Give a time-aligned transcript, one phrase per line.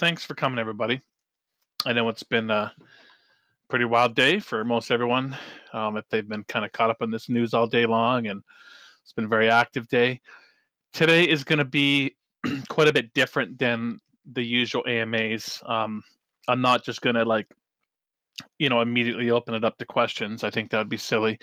[0.00, 1.02] thanks for coming, everybody.
[1.84, 2.72] I know it's been a
[3.68, 5.36] pretty wild day for most everyone.
[5.74, 8.42] Um, if they've been kind of caught up in this news all day long, and
[9.02, 10.22] it's been a very active day.
[10.94, 12.16] Today is going to be
[12.70, 14.00] quite a bit different than
[14.32, 15.62] the usual AMAs.
[15.66, 16.02] Um,
[16.48, 17.46] I'm not just going to like,
[18.58, 20.44] you know, immediately open it up to questions.
[20.44, 21.38] I think that would be silly.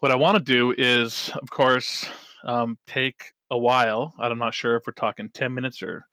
[0.00, 2.04] What I want to do is, of course,
[2.44, 4.12] um, take a while.
[4.18, 6.04] I'm not sure if we're talking 10 minutes or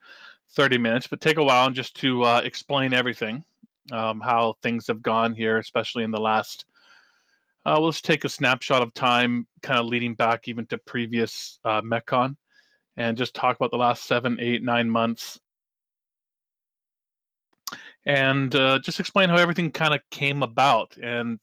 [0.56, 3.44] 30 minutes, but take a while and just to uh, explain everything,
[3.92, 6.66] um, how things have gone here, especially in the last.
[7.66, 11.82] Uh, let's take a snapshot of time, kind of leading back even to previous uh,
[11.82, 12.36] MechCon,
[12.98, 15.40] and just talk about the last seven, eight, nine months,
[18.06, 21.40] and uh, just explain how everything kind of came about, and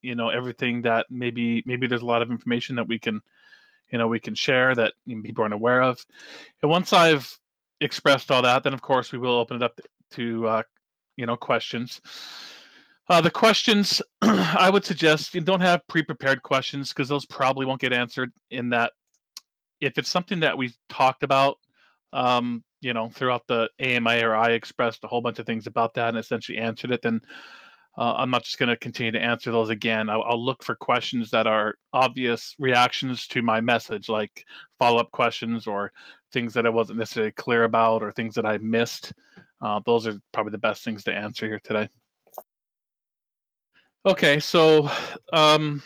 [0.00, 3.20] you know everything that maybe maybe there's a lot of information that we can,
[3.92, 6.04] you know, we can share that people aren't aware of.
[6.62, 7.38] And once I've
[7.80, 9.80] expressed all that, then of course we will open it up
[10.12, 10.62] to uh,
[11.16, 12.00] you know questions.
[13.08, 17.80] Uh, the questions I would suggest you don't have pre-prepared questions because those probably won't
[17.80, 18.30] get answered.
[18.50, 18.92] In that,
[19.80, 21.56] if it's something that we've talked about,
[22.12, 25.94] um, you know, throughout the AMI or I expressed a whole bunch of things about
[25.94, 27.20] that and essentially answered it, then
[27.98, 30.08] uh, I'm not just going to continue to answer those again.
[30.08, 34.44] I'll, I'll, look for questions that are obvious reactions to my message, like
[34.78, 35.90] follow up questions or
[36.32, 39.12] things that I wasn't necessarily clear about or things that I missed.
[39.60, 41.88] Uh, those are probably the best things to answer here today.
[44.06, 44.88] Okay, so
[45.32, 45.82] um,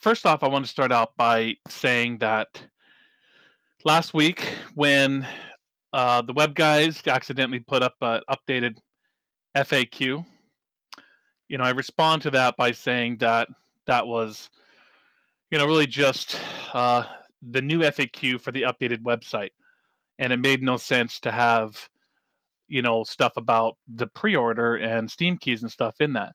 [0.00, 2.48] first off, I want to start out by saying that
[3.84, 5.24] last week when
[5.92, 8.78] uh, the web guys accidentally put up an updated
[9.56, 10.24] FAQ.
[11.48, 13.48] You know, I respond to that by saying that
[13.86, 14.50] that was,
[15.50, 16.38] you know, really just
[16.74, 17.04] uh,
[17.42, 19.50] the new FAQ for the updated website,
[20.18, 21.88] and it made no sense to have,
[22.68, 26.34] you know, stuff about the pre-order and Steam keys and stuff in that.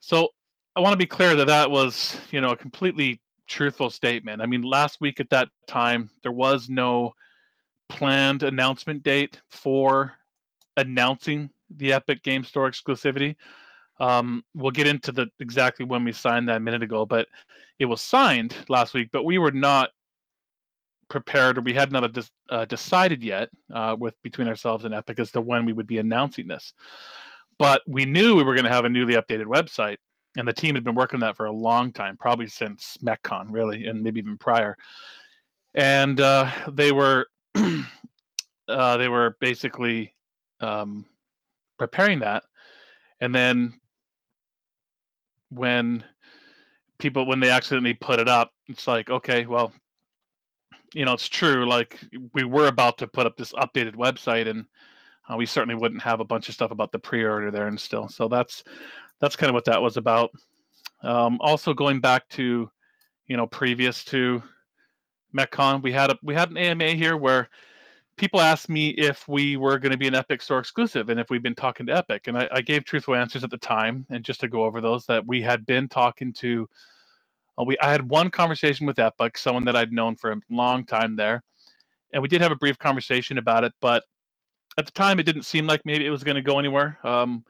[0.00, 0.28] So
[0.76, 4.40] I want to be clear that that was, you know, a completely truthful statement.
[4.40, 7.12] I mean, last week at that time, there was no
[7.88, 10.12] planned announcement date for
[10.76, 13.36] announcing the Epic Game Store exclusivity.
[14.00, 17.26] Um, we'll get into the exactly when we signed that minute ago, but
[17.78, 19.08] it was signed last week.
[19.12, 19.90] But we were not
[21.08, 22.16] prepared, or we had not
[22.50, 25.98] uh, decided yet uh, with between ourselves and Epic as to when we would be
[25.98, 26.72] announcing this.
[27.58, 29.96] But we knew we were going to have a newly updated website,
[30.36, 33.46] and the team had been working on that for a long time, probably since MechCon,
[33.50, 34.76] really, and maybe even prior.
[35.74, 37.26] And uh, they were
[38.68, 40.14] uh, they were basically
[40.60, 41.04] um,
[41.78, 42.44] preparing that.
[43.20, 43.74] And then
[45.50, 46.04] when
[46.98, 49.72] people when they accidentally put it up it's like okay well
[50.92, 51.98] you know it's true like
[52.34, 54.66] we were about to put up this updated website and
[55.28, 58.08] uh, we certainly wouldn't have a bunch of stuff about the pre-order there and still.
[58.08, 58.64] So that's
[59.20, 60.30] that's kind of what that was about.
[61.02, 62.70] Um, also going back to
[63.26, 64.42] you know previous to
[65.36, 67.48] MechCon we had a we had an AMA here where
[68.18, 71.30] people asked me if we were going to be an Epic Store exclusive and if
[71.30, 72.26] we've been talking to Epic.
[72.26, 74.04] And I, I, gave truthful answers at the time.
[74.10, 76.68] And just to go over those, that we had been talking to,
[77.58, 80.84] uh, we I had one conversation with Epic, someone that I'd known for a long
[80.84, 81.42] time there,
[82.12, 83.72] and we did have a brief conversation about it.
[83.80, 84.04] But
[84.76, 86.98] at the time, it didn't seem like maybe it was going to go anywhere.
[87.04, 87.44] Um,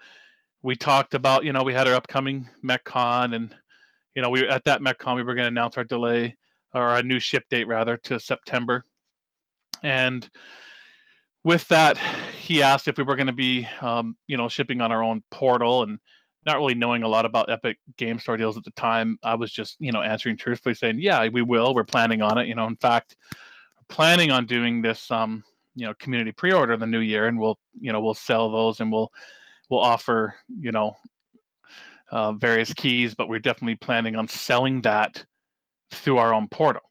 [0.63, 3.55] we talked about, you know, we had our upcoming MechCon, and
[4.15, 6.37] you know, we at that MechCon we were going to announce our delay
[6.75, 8.85] or our new ship date rather to September
[9.83, 10.29] and
[11.45, 11.99] with that,
[12.41, 15.23] he asked if we were going to be, um, you know, shipping on our own
[15.31, 15.99] portal and
[16.45, 19.19] not really knowing a lot about Epic Game Store deals at the time.
[19.23, 21.75] I was just, you know, answering truthfully, saying, "Yeah, we will.
[21.75, 22.49] We're planning on it.
[22.49, 23.17] You know, in fact,
[23.89, 25.45] planning on doing this, um,
[25.75, 28.81] you know, community pre-order in the new year, and we'll, you know, we'll sell those
[28.81, 29.13] and we'll,
[29.71, 30.97] we'll offer, you know,
[32.11, 35.25] uh, various keys, but we're definitely planning on selling that
[35.91, 36.83] through our own portal.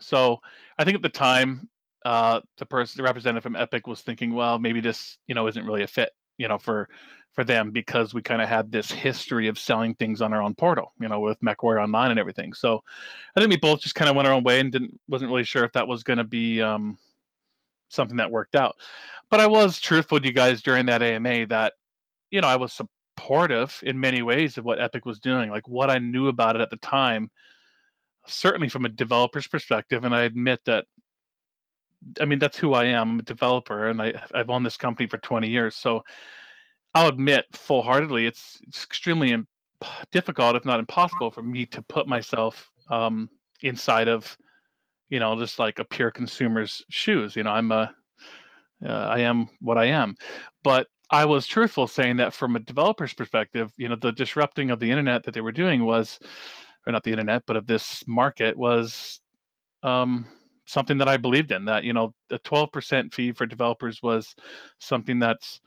[0.00, 0.40] So
[0.78, 1.68] I think at the time
[2.06, 5.66] uh, the person, the representative from Epic, was thinking, well, maybe this, you know, isn't
[5.66, 6.88] really a fit, you know, for
[7.32, 10.54] for them because we kind of had this history of selling things on our own
[10.54, 12.52] portal, you know, with MechWarrior Online and everything.
[12.52, 12.84] So
[13.34, 15.42] I think we both just kind of went our own way and didn't wasn't really
[15.42, 16.96] sure if that was going to be um,
[17.88, 18.76] something that worked out.
[19.28, 21.72] But I was truthful to you guys during that AMA that,
[22.30, 25.90] you know, I was supportive in many ways of what Epic was doing, like what
[25.90, 27.32] I knew about it at the time.
[28.28, 30.86] Certainly from a developer's perspective, and I admit that
[32.20, 33.12] I mean, that's who I am.
[33.12, 35.74] I'm a developer, and I, I've owned this company for 20 years.
[35.74, 36.02] So
[36.94, 39.48] I'll admit full heartedly, it's, it's extremely imp-
[40.12, 43.28] difficult, if not impossible, for me to put myself um,
[43.62, 44.36] inside of,
[45.10, 47.36] you know, just like a pure consumer's shoes.
[47.36, 47.94] You know, I'm a
[48.84, 50.16] uh, I am what I am.
[50.62, 54.80] But I was truthful saying that from a developer's perspective, you know, the disrupting of
[54.80, 56.18] the internet that they were doing was,
[56.86, 59.20] or not the internet, but of this market was
[59.82, 60.26] um,
[60.66, 61.64] something that I believed in.
[61.64, 64.34] That you know, the 12% fee for developers was
[64.78, 65.60] something that's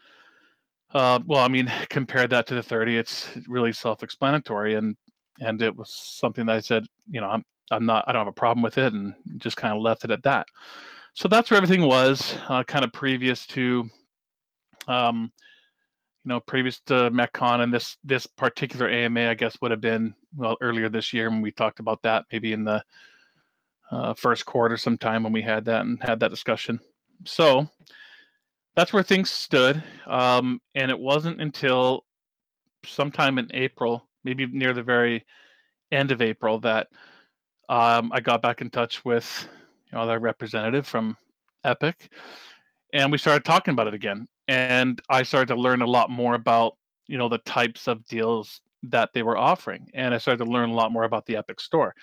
[0.94, 4.96] uh, well, I mean, compare that to the 30, it's really self-explanatory, and
[5.42, 8.28] and it was something that I said, you know, I'm I'm not, I don't have
[8.28, 10.48] a problem with it, and just kind of left it at that.
[11.14, 13.90] So that's where everything was, uh, kind of previous to,
[14.88, 15.32] um,
[16.24, 20.14] you know, previous to MechCon, and this this particular AMA, I guess, would have been
[20.36, 22.84] well earlier this year when we talked about that, maybe in the
[23.92, 26.80] uh, first quarter sometime when we had that and had that discussion.
[27.26, 27.68] So
[28.76, 29.84] that's where things stood.
[30.08, 32.06] Um, and it wasn't until
[32.86, 35.26] sometime in April, maybe near the very
[35.92, 36.88] end of April, that
[37.68, 39.48] um, I got back in touch with
[39.92, 41.18] you know their representative from
[41.64, 42.10] Epic,
[42.94, 44.28] and we started talking about it again.
[44.48, 46.78] And I started to learn a lot more about
[47.08, 50.70] you know the types of deals that they were offering, and I started to learn
[50.70, 51.94] a lot more about the Epic Store.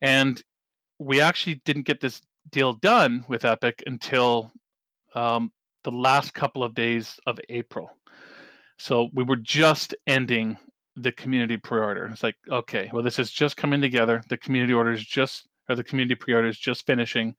[0.00, 0.42] And
[1.02, 4.52] we actually didn't get this deal done with Epic until
[5.14, 5.52] um,
[5.84, 7.90] the last couple of days of April.
[8.78, 10.56] So we were just ending
[10.96, 12.06] the community pre-order.
[12.06, 14.22] It's like, okay, well, this is just coming together.
[14.28, 17.34] The community order is just, or the community pre-order is just finishing.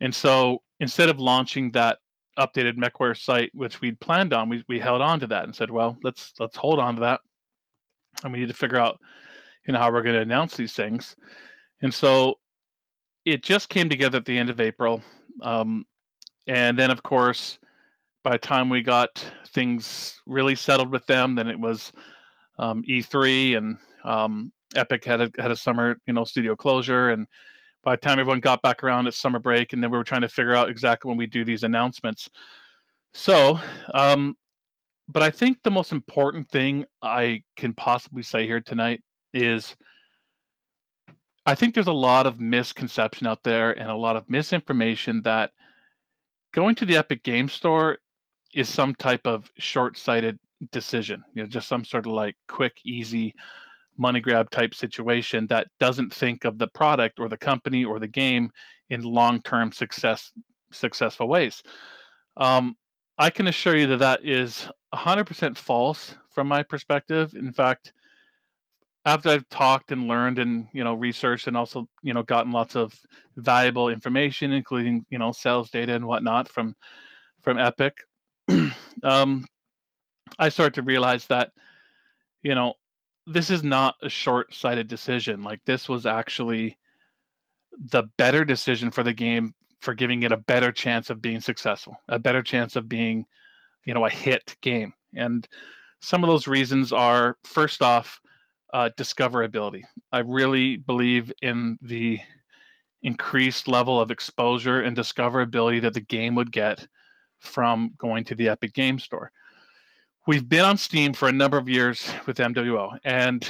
[0.00, 1.98] And so instead of launching that
[2.38, 5.70] updated MechWarrior site, which we'd planned on, we, we held on to that and said,
[5.70, 7.20] well, let's let's hold on to that.
[8.24, 8.98] And we need to figure out,
[9.66, 11.16] you know, how we're going to announce these things.
[11.82, 12.38] And so
[13.24, 15.02] it just came together at the end of April.
[15.42, 15.84] Um,
[16.46, 17.58] and then, of course,
[18.24, 21.92] by the time we got things really settled with them, then it was
[22.58, 27.10] um, E3 and um, Epic had a, had a summer, you know, studio closure.
[27.10, 27.26] And
[27.84, 30.20] by the time everyone got back around at summer break, and then we were trying
[30.22, 32.28] to figure out exactly when we do these announcements.
[33.14, 33.60] So,
[33.94, 34.36] um,
[35.08, 39.02] but I think the most important thing I can possibly say here tonight
[39.34, 39.76] is
[41.44, 45.50] I think there's a lot of misconception out there and a lot of misinformation that
[46.52, 47.98] going to the Epic Game Store
[48.54, 50.38] is some type of short-sighted
[50.70, 51.22] decision.
[51.34, 53.34] You know, just some sort of like quick, easy
[53.98, 58.08] money grab type situation that doesn't think of the product or the company or the
[58.08, 58.50] game
[58.90, 60.32] in long-term success
[60.70, 61.62] successful ways.
[62.36, 62.76] Um,
[63.18, 67.34] I can assure you that that is 100% false from my perspective.
[67.34, 67.92] In fact,
[69.04, 72.76] after I've talked and learned and you know researched and also you know gotten lots
[72.76, 72.94] of
[73.36, 76.74] valuable information, including you know sales data and whatnot from
[77.42, 77.94] from Epic,
[79.02, 79.44] um,
[80.38, 81.50] I started to realize that
[82.42, 82.74] you know
[83.26, 85.42] this is not a short-sighted decision.
[85.42, 86.78] Like this was actually
[87.90, 91.96] the better decision for the game for giving it a better chance of being successful,
[92.08, 93.24] a better chance of being
[93.84, 94.92] you know a hit game.
[95.16, 95.46] And
[96.00, 98.20] some of those reasons are first off
[98.72, 99.82] uh, discoverability.
[100.12, 102.18] I really believe in the
[103.02, 106.86] increased level of exposure and discoverability that the game would get
[107.40, 109.30] from going to the Epic Game Store.
[110.26, 113.48] We've been on Steam for a number of years with MWO, and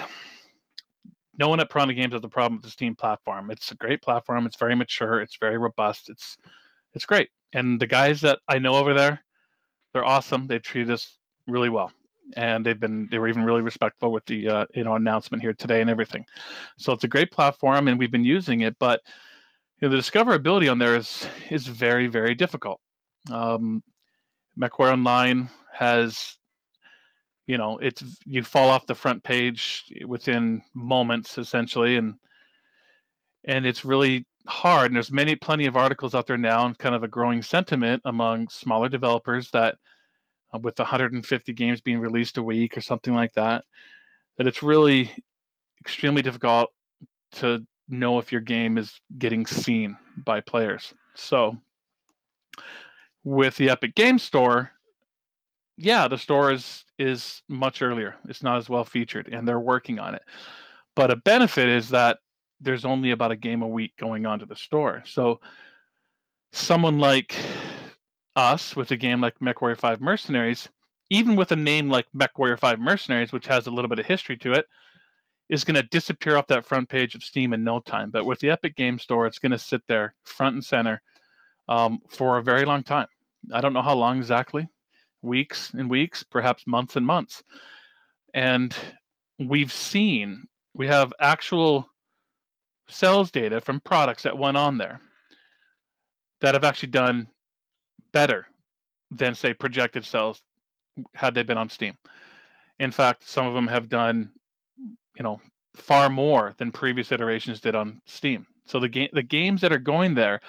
[1.39, 3.51] no one at Piranha Games has a problem with the Steam platform.
[3.51, 4.47] It's a great platform.
[4.47, 5.21] It's very mature.
[5.21, 6.09] It's very robust.
[6.09, 6.39] It's
[6.95, 7.29] it's great.
[7.53, 9.23] And the guys that I know over there,
[9.93, 10.47] they're awesome.
[10.47, 11.93] They treat us really well
[12.37, 15.55] and they've been they were even really respectful with the uh, you know announcement here
[15.55, 16.25] today and everything.
[16.79, 19.01] So it's a great platform, and we've been using it, but
[19.81, 22.81] you know, the discoverability on there is is very very difficult.
[23.31, 23.83] Um,
[24.59, 26.37] MechWarrior Online has
[27.47, 32.15] you know it's you fall off the front page within moments essentially and
[33.45, 36.95] and it's really hard and there's many plenty of articles out there now and kind
[36.95, 39.77] of a growing sentiment among smaller developers that
[40.53, 43.65] uh, with 150 games being released a week or something like that,
[44.39, 45.11] that it's really
[45.81, 46.71] extremely difficult
[47.33, 50.95] to know if your game is getting seen by players.
[51.15, 51.57] So
[53.25, 54.71] with the Epic Game Store,
[55.77, 58.17] yeah, the store is is much earlier.
[58.29, 60.23] It's not as well featured and they're working on it.
[60.95, 62.19] But a benefit is that
[62.61, 65.03] there's only about a game a week going on to the store.
[65.07, 65.41] So
[66.53, 67.35] someone like
[68.37, 70.69] us with a game like MechWarrior 5 Mercenaries,
[71.11, 74.37] even with a name like MechWarrior 5 Mercenaries, which has a little bit of history
[74.39, 74.67] to it,
[75.49, 78.11] is going to disappear off that front page of Steam in no time.
[78.11, 81.03] But with the Epic Game Store, it's going to sit there front and center
[81.69, 83.09] um, for a very long time.
[83.53, 84.69] I don't know how long exactly,
[85.21, 87.43] weeks and weeks, perhaps months and months.
[88.35, 88.75] And
[89.39, 91.89] we've seen, we have actual
[92.89, 95.01] sales data from products that went on there
[96.41, 97.29] that have actually done
[98.13, 98.47] better
[99.11, 100.43] than say projected sales
[101.15, 101.95] had they been on Steam.
[102.79, 104.31] In fact, some of them have done,
[105.17, 105.41] you know,
[105.77, 108.47] far more than previous iterations did on Steam.
[108.67, 110.41] So the game the games that are going there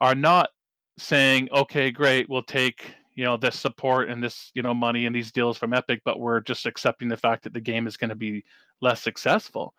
[0.00, 0.50] are not
[0.98, 5.14] saying, okay, great, we'll take you know this support and this you know money and
[5.14, 8.10] these deals from Epic, but we're just accepting the fact that the game is going
[8.10, 8.44] to be
[8.80, 9.74] less successful.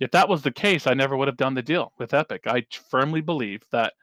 [0.00, 2.42] If that was the case, I never would have done the deal with Epic.
[2.46, 3.94] I firmly believe that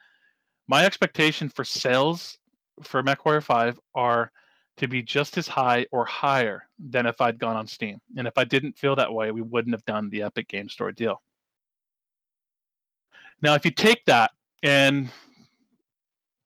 [0.68, 2.39] my expectation for sales
[2.84, 4.32] for MechWarrior 5 are
[4.78, 8.00] to be just as high or higher than if I'd gone on Steam.
[8.18, 10.92] And if I didn't feel that way, we wouldn't have done the Epic Game Store
[10.92, 11.22] deal.
[13.42, 14.32] Now, if you take that
[14.63, 15.10] and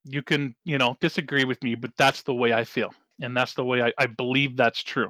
[0.04, 2.94] you can, you know, disagree with me, but that's the way I feel.
[3.22, 5.10] And that's the way I, I believe that's true.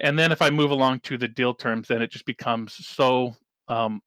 [0.00, 3.34] And then if I move along to the deal terms, then it just becomes so
[3.66, 4.00] um,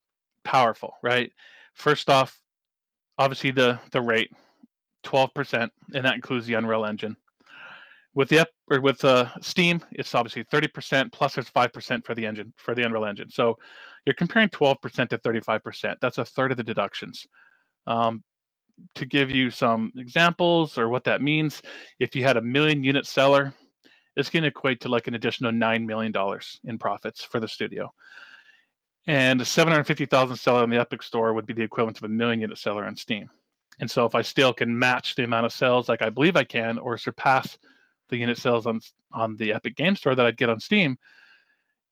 [0.44, 1.32] powerful, right?
[1.74, 2.40] First off,
[3.18, 4.32] obviously the the rate,
[5.03, 7.15] twelve percent, and that includes the Unreal Engine.
[8.13, 12.15] With the or with uh, Steam, it's obviously thirty percent plus there's five percent for
[12.15, 13.29] the engine for the Unreal Engine.
[13.29, 13.58] So
[14.05, 16.00] you're comparing twelve percent to thirty five percent.
[16.01, 17.25] That's a third of the deductions.
[17.88, 18.24] Um,
[18.96, 21.62] to give you some examples or what that means,
[22.00, 23.53] if you had a million unit seller,
[24.15, 27.48] it's going to equate to like an additional nine million dollars in profits for the
[27.48, 27.91] studio.
[29.08, 32.41] And a 750,000 seller on the Epic Store would be the equivalent of a million
[32.41, 33.29] unit seller on Steam.
[33.80, 36.44] And so if I still can match the amount of sales like I believe I
[36.44, 37.58] can, or surpass
[38.10, 40.98] the unit sales on on the Epic Game Store that I'd get on Steam,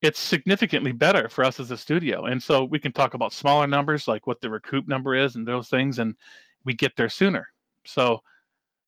[0.02, 2.26] it's significantly better for us as a studio.
[2.26, 5.48] And so we can talk about smaller numbers, like what the recoup number is, and
[5.48, 6.16] those things, and
[6.64, 7.48] we get there sooner.
[7.86, 8.22] So,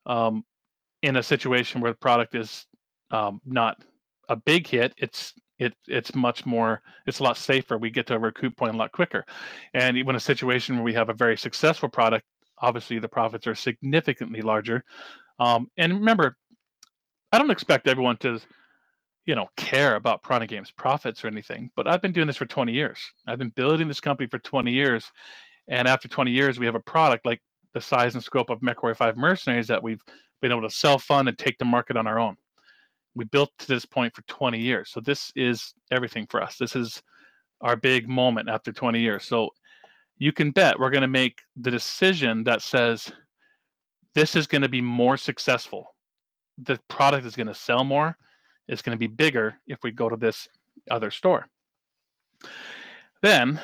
[0.05, 0.43] um,
[1.01, 2.65] in a situation where the product is
[3.09, 3.83] um, not
[4.29, 7.77] a big hit, it's it it's much more it's a lot safer.
[7.77, 9.25] We get to a recoup point a lot quicker.
[9.73, 12.25] And even a situation where we have a very successful product,
[12.61, 14.83] obviously the profits are significantly larger.
[15.39, 16.37] Um, and remember,
[17.31, 18.39] I don't expect everyone to,
[19.25, 21.71] you know, care about Piranha Games profits or anything.
[21.75, 22.99] But I've been doing this for 20 years.
[23.27, 25.05] I've been building this company for 20 years,
[25.67, 27.41] and after 20 years, we have a product like
[27.73, 30.01] the size and scope of MechWarrior 5 Mercenaries that we've
[30.41, 32.35] been able to self fund and take to market on our own
[33.15, 34.89] we built to this point for 20 years.
[34.91, 36.57] So this is everything for us.
[36.57, 37.01] This is
[37.61, 39.25] our big moment after 20 years.
[39.25, 39.49] So
[40.21, 43.11] you can bet we're going to make the decision that says
[44.13, 45.95] this is going to be more successful.
[46.59, 48.15] The product is going to sell more.
[48.67, 50.47] It's going to be bigger if we go to this
[50.91, 51.47] other store.
[53.23, 53.59] Then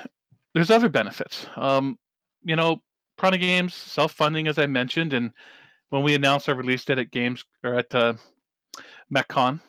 [0.55, 1.45] there's other benefits.
[1.55, 1.99] Um,
[2.43, 2.81] you know,
[3.19, 5.31] Piranha Games self-funding, as I mentioned, and
[5.91, 8.15] when we announced our release date at Games or at uh,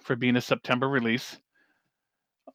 [0.01, 1.37] for being a September release.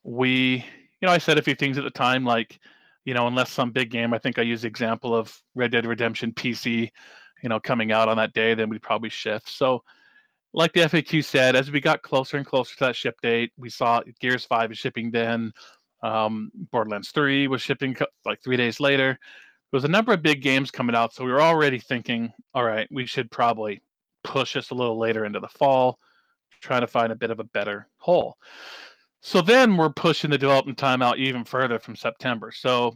[0.03, 0.65] We,
[1.01, 2.59] you know, I said a few things at the time, like,
[3.05, 5.85] you know, unless some big game, I think I use the example of Red Dead
[5.85, 6.89] Redemption PC,
[7.41, 9.49] you know, coming out on that day, then we'd probably shift.
[9.49, 9.83] So,
[10.53, 13.69] like the FAQ said, as we got closer and closer to that ship date, we
[13.69, 15.51] saw Gears 5 is shipping then.
[16.03, 17.95] Um, Borderlands 3 was shipping
[18.25, 19.17] like three days later.
[19.71, 22.63] There was a number of big games coming out, so we were already thinking, all
[22.63, 23.81] right, we should probably
[24.23, 25.97] push this a little later into the fall
[26.63, 28.37] trying to find a bit of a better hole.
[29.25, 32.51] So then we're pushing the development time out even further from September.
[32.51, 32.93] So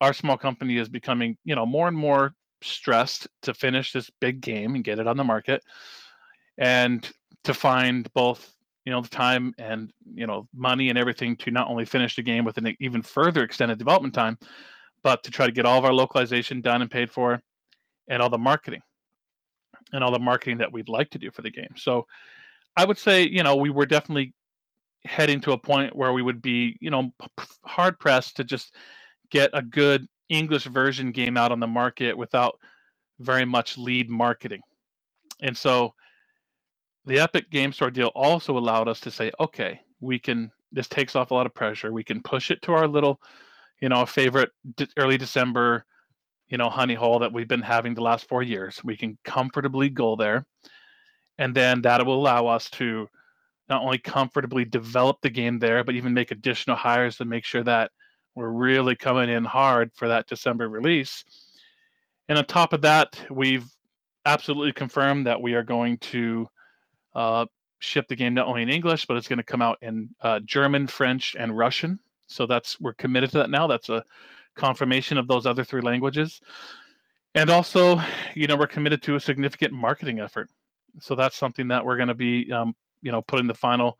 [0.00, 4.40] our small company is becoming, you know, more and more stressed to finish this big
[4.40, 5.64] game and get it on the market
[6.58, 7.10] and
[7.42, 8.54] to find both
[8.86, 12.22] you know the time and you know money and everything to not only finish the
[12.22, 14.38] game with an even further extended development time
[15.02, 17.42] but to try to get all of our localization done and paid for
[18.08, 18.80] and all the marketing
[19.92, 22.06] and all the marketing that we'd like to do for the game so
[22.76, 24.34] I would say, you know, we were definitely
[25.04, 27.12] heading to a point where we would be, you know,
[27.64, 28.74] hard pressed to just
[29.30, 32.58] get a good English version game out on the market without
[33.20, 34.60] very much lead marketing.
[35.42, 35.94] And so
[37.04, 41.14] the Epic Game Store deal also allowed us to say, okay, we can, this takes
[41.14, 41.92] off a lot of pressure.
[41.92, 43.20] We can push it to our little,
[43.80, 44.50] you know, favorite
[44.96, 45.84] early December,
[46.48, 48.80] you know, honey hole that we've been having the last four years.
[48.82, 50.46] We can comfortably go there
[51.38, 53.08] and then that will allow us to
[53.68, 57.64] not only comfortably develop the game there, but even make additional hires to make sure
[57.64, 57.90] that
[58.34, 61.24] we're really coming in hard for that December release.
[62.28, 63.66] And on top of that, we've
[64.26, 66.48] absolutely confirmed that we are going to
[67.14, 67.46] uh,
[67.78, 70.40] ship the game not only in English, but it's going to come out in uh,
[70.40, 71.98] German, French, and Russian.
[72.26, 73.66] So that's we're committed to that now.
[73.66, 74.04] That's a
[74.56, 76.40] confirmation of those other three languages.
[77.34, 78.00] And also,
[78.34, 80.48] you know, we're committed to a significant marketing effort
[81.00, 83.98] so that's something that we're going to be, um, you know, putting the final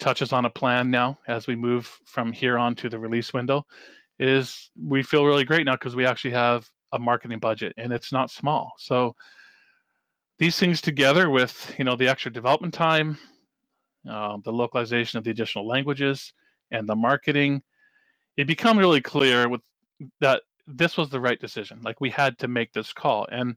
[0.00, 3.64] touches on a plan now as we move from here on to the release window.
[4.18, 8.12] Is we feel really great now because we actually have a marketing budget and it's
[8.12, 8.72] not small.
[8.78, 9.14] So
[10.38, 13.18] these things together with you know the extra development time,
[14.08, 16.32] uh, the localization of the additional languages,
[16.70, 17.62] and the marketing,
[18.36, 19.60] it became really clear with
[20.20, 21.80] that this was the right decision.
[21.82, 23.56] Like we had to make this call, and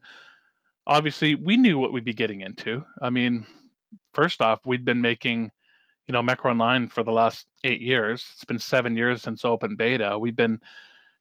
[0.87, 2.83] obviously we knew what we'd be getting into.
[3.01, 3.45] I mean,
[4.15, 5.51] first off, we'd been making
[6.07, 8.25] you know Mech Online for the last eight years.
[8.33, 10.17] It's been seven years since open beta.
[10.17, 10.59] We've been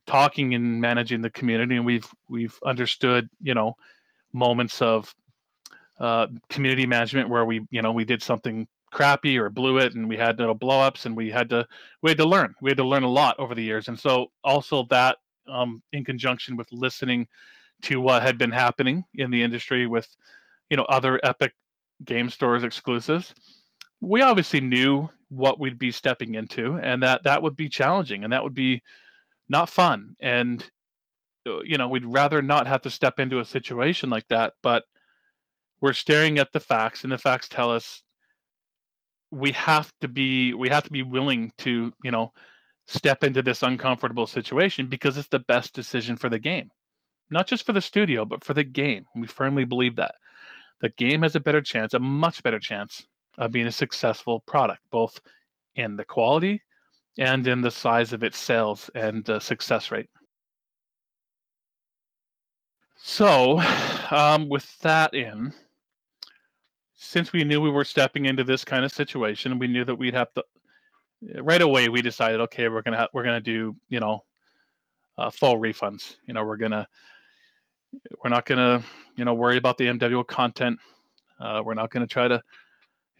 [0.06, 3.74] talking and managing the community, and we've we've understood you know
[4.32, 5.14] moments of
[6.00, 10.08] uh, community management where we you know we did something crappy or blew it and
[10.08, 11.66] we had little blowups and we had to
[12.02, 14.28] we had to learn we had to learn a lot over the years and so
[14.44, 15.16] also that
[15.48, 17.26] um, in conjunction with listening
[17.82, 20.06] to what had been happening in the industry with
[20.70, 21.52] you know other epic
[22.04, 23.34] game stores exclusives
[24.04, 28.32] we obviously knew what we'd be stepping into and that that would be challenging and
[28.32, 28.82] that would be
[29.48, 30.14] not fun.
[30.20, 30.62] And
[31.46, 34.84] uh, you know we'd rather not have to step into a situation like that but
[35.80, 38.02] we're staring at the facts and the facts tell us
[39.30, 42.32] we have to be we have to be willing to you know
[42.86, 46.68] step into this uncomfortable situation because it's the best decision for the game.
[47.30, 49.04] Not just for the studio but for the game.
[49.14, 50.14] We firmly believe that
[50.84, 53.06] the game has a better chance a much better chance
[53.38, 55.18] of being a successful product both
[55.76, 56.60] in the quality
[57.16, 60.10] and in the size of its sales and uh, success rate
[62.96, 63.58] so
[64.10, 65.54] um, with that in
[66.94, 70.14] since we knew we were stepping into this kind of situation, we knew that we'd
[70.14, 70.44] have to
[71.40, 71.88] right away.
[71.88, 74.24] We decided, okay, we're gonna ha- we're gonna do you know
[75.18, 76.16] uh, full refunds.
[76.26, 76.88] You know, we're gonna
[78.22, 78.82] we're not gonna
[79.16, 80.78] you know worry about the MWO content.
[81.40, 82.42] Uh, we're not gonna try to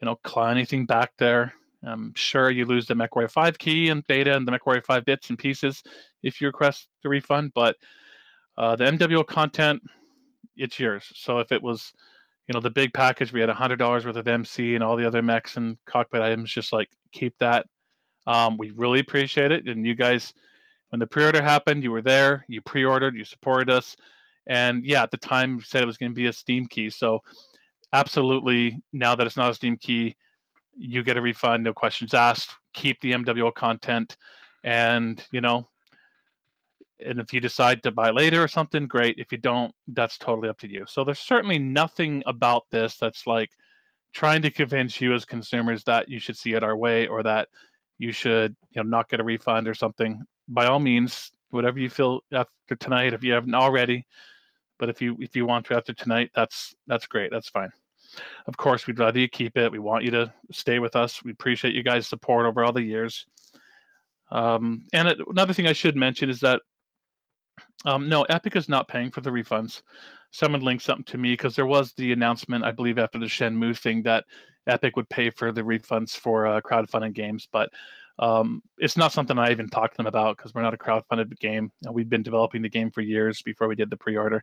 [0.00, 1.52] you know claw anything back there.
[1.82, 5.28] I'm sure you lose the MechWarrior 5 key and data and the MechWarrior 5 bits
[5.28, 5.82] and pieces
[6.22, 7.76] if you request the refund, but
[8.56, 9.82] uh, the MWO content,
[10.56, 11.04] it's yours.
[11.14, 11.92] So if it was
[12.46, 14.96] you know the big package we had a hundred dollars worth of mc and all
[14.96, 17.66] the other mechs and cockpit items just like keep that
[18.26, 20.32] um, we really appreciate it and you guys
[20.90, 23.96] when the pre-order happened you were there you pre-ordered you supported us
[24.46, 26.90] and yeah at the time said it was going to be a steam key.
[26.90, 27.20] So
[27.92, 30.16] absolutely now that it's not a steam key
[30.76, 32.50] you get a refund no questions asked.
[32.72, 34.16] Keep the mwo content.
[34.62, 35.68] And you know
[37.04, 39.16] and if you decide to buy later or something great.
[39.18, 40.84] If you don't that's totally up to you.
[40.88, 43.50] So there's certainly nothing about this that's like
[44.12, 47.48] trying to convince you as consumers that you should see it our way or that
[47.98, 50.22] you should you know not get a refund or something.
[50.48, 54.04] By all means whatever you feel after tonight if you haven't already
[54.78, 57.70] but if you if you want to after tonight that's that's great that's fine.
[58.46, 59.72] Of course we'd rather you keep it.
[59.72, 61.22] We want you to stay with us.
[61.24, 63.26] We appreciate you guys support over all the years.
[64.30, 66.60] Um, and it, another thing i should mention is that
[67.84, 69.82] um, no, Epic is not paying for the refunds.
[70.30, 73.78] Someone linked something to me because there was the announcement, I believe, after the Shenmue
[73.78, 74.24] thing that
[74.66, 77.68] Epic would pay for the refunds for uh, crowdfunded games, but
[78.18, 81.38] um, it's not something I even talked to them about because we're not a crowdfunded
[81.38, 81.70] game.
[81.90, 84.42] We've been developing the game for years before we did the pre-order.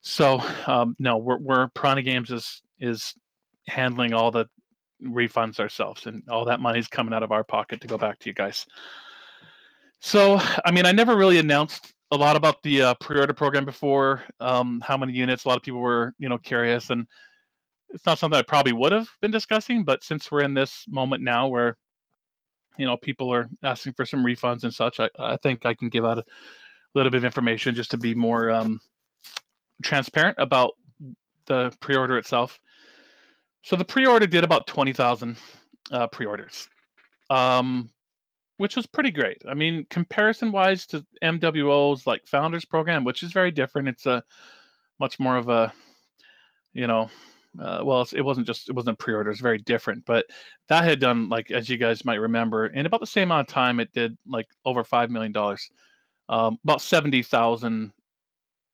[0.00, 3.14] So um, no, we're, we're Piranha Games is is
[3.66, 4.46] handling all the
[5.02, 8.18] refunds ourselves, and all that money is coming out of our pocket to go back
[8.20, 8.64] to you guys.
[10.00, 14.22] So I mean, I never really announced a lot about the uh, pre-order program before.
[14.40, 15.44] Um, how many units?
[15.44, 17.06] A lot of people were, you know, curious, and
[17.90, 19.84] it's not something I probably would have been discussing.
[19.84, 21.76] But since we're in this moment now, where
[22.78, 25.88] you know people are asking for some refunds and such, I, I think I can
[25.88, 26.24] give out a
[26.94, 28.80] little bit of information just to be more um,
[29.82, 30.72] transparent about
[31.46, 32.58] the pre-order itself.
[33.62, 35.36] So the pre-order did about twenty thousand
[35.90, 36.68] uh, pre-orders.
[37.30, 37.90] Um,
[38.58, 39.42] which was pretty great.
[39.48, 43.88] I mean, comparison wise to MWO's like founders program, which is very different.
[43.88, 44.22] It's a
[44.98, 45.72] much more of a,
[46.72, 47.08] you know,
[47.60, 49.30] uh, well, it wasn't just it wasn't pre-order.
[49.30, 50.26] It's very different, but
[50.68, 53.54] that had done like as you guys might remember, in about the same amount of
[53.54, 55.68] time, it did like over five million dollars,
[56.28, 57.92] um, about seventy thousand,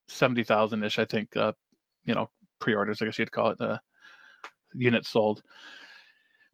[0.09, 1.37] seventy thousand ish, I think.
[1.37, 1.53] Uh,
[2.05, 2.29] you know,
[2.61, 3.79] pre-orders, I guess you'd call it, the uh,
[4.75, 5.43] units sold.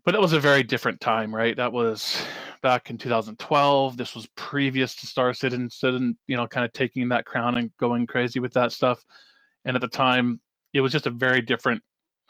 [0.05, 1.57] But that was a very different time, right?
[1.57, 2.23] That was
[2.63, 3.97] back in 2012.
[3.97, 8.07] This was previous to Star Citizen, you know, kind of taking that crown and going
[8.07, 9.05] crazy with that stuff.
[9.65, 10.41] And at the time,
[10.73, 11.83] it was just a very different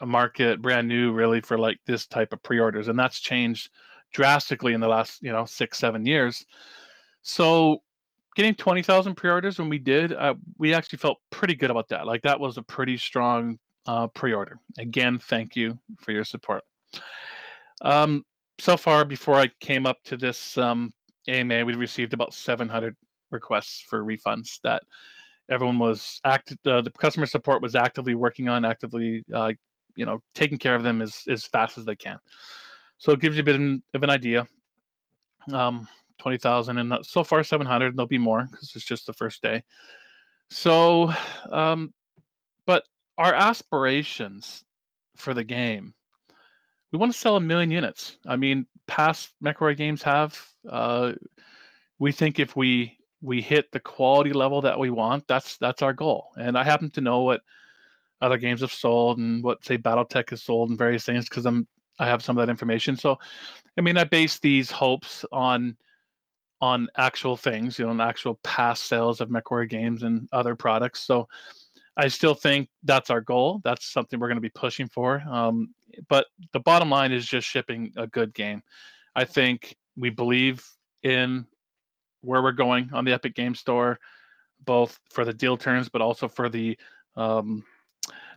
[0.05, 3.69] market, brand new, really, for like this type of pre-orders, and that's changed
[4.13, 6.45] drastically in the last, you know, six, seven years.
[7.21, 7.81] So,
[8.35, 12.05] getting 20,000 pre-orders when we did, uh, we actually felt pretty good about that.
[12.07, 14.59] Like that was a pretty strong uh, pre-order.
[14.77, 16.63] Again, thank you for your support.
[17.81, 18.25] Um,
[18.59, 20.93] so far, before I came up to this um,
[21.27, 22.95] AMA, we received about 700
[23.31, 24.83] requests for refunds that
[25.49, 26.57] everyone was active.
[26.65, 29.51] Uh, the customer support was actively working on, actively, uh,
[29.95, 32.17] you know, taking care of them as as fast as they can.
[32.97, 33.55] So it gives you a bit
[33.93, 34.47] of an idea.
[35.51, 37.97] Um, twenty thousand, and so far seven hundred.
[37.97, 39.63] There'll be more because it's just the first day.
[40.49, 41.11] So,
[41.51, 41.93] um,
[42.65, 42.83] but
[43.17, 44.63] our aspirations
[45.15, 45.93] for the game,
[46.91, 48.17] we want to sell a million units.
[48.27, 50.39] I mean, past MechWarrior games have.
[50.69, 51.13] Uh,
[51.99, 55.93] we think if we we hit the quality level that we want, that's that's our
[55.93, 56.31] goal.
[56.37, 57.41] And I happen to know what
[58.21, 61.67] other games have sold and what say BattleTech has sold and various things because I'm
[61.99, 62.95] I have some of that information.
[62.97, 63.19] So,
[63.77, 65.77] I mean, I base these hopes on
[66.61, 71.01] on actual things, you know, on actual past sales of MechWarrior games and other products.
[71.01, 71.27] So,
[71.97, 73.61] I still think that's our goal.
[73.63, 75.21] That's something we're going to be pushing for.
[75.29, 75.73] Um,
[76.07, 78.63] but the bottom line is just shipping a good game.
[79.15, 80.65] I think we believe
[81.03, 81.45] in
[82.21, 83.99] where we're going on the Epic Game Store,
[84.63, 86.77] both for the deal terms, but also for the
[87.15, 87.63] um,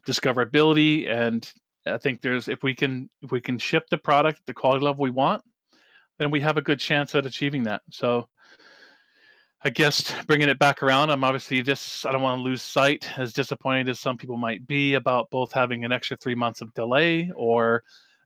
[0.06, 1.08] discoverability.
[1.08, 1.50] And
[1.86, 5.02] I think there's if we can if we can ship the product the quality level
[5.02, 5.42] we want,
[6.18, 7.82] then we have a good chance at achieving that.
[7.90, 8.28] So
[9.66, 13.08] I guess bringing it back around, I'm obviously just I don't want to lose sight,
[13.18, 16.74] as disappointed as some people might be about both having an extra three months of
[16.74, 17.82] delay or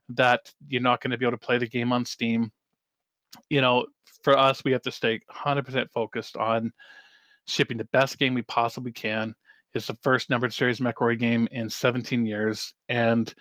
[0.09, 2.51] that you're not going to be able to play the game on Steam.
[3.49, 3.85] You know,
[4.23, 6.73] for us, we have to stay 100% focused on
[7.47, 9.35] shipping the best game we possibly can.
[9.73, 13.33] It's the first numbered series MechWarrior game in 17 years, and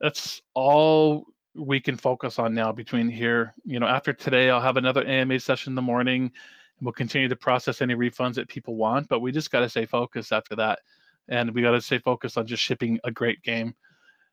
[0.00, 3.52] that's all we can focus on now between here.
[3.64, 7.28] You know, after today, I'll have another AMA session in the morning, and we'll continue
[7.28, 9.08] to process any refunds that people want.
[9.08, 10.80] But we just got to stay focused after that,
[11.28, 13.74] and we got to stay focused on just shipping a great game.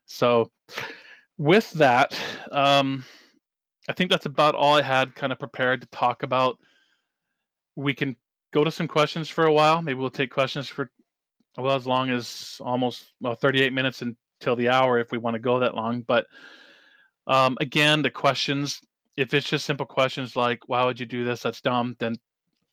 [0.06, 0.52] So,
[1.36, 2.16] with that,
[2.52, 3.04] um,
[3.88, 6.58] I think that's about all I had kind of prepared to talk about.
[7.74, 8.16] We can
[8.52, 9.82] go to some questions for a while.
[9.82, 10.90] Maybe we'll take questions for
[11.56, 15.40] well as long as almost well 38 minutes until the hour if we want to
[15.40, 16.02] go that long.
[16.02, 16.26] But
[17.26, 18.80] um, again, the questions,
[19.16, 21.42] if it's just simple questions like why would you do this?
[21.42, 21.96] That's dumb.
[21.98, 22.16] Then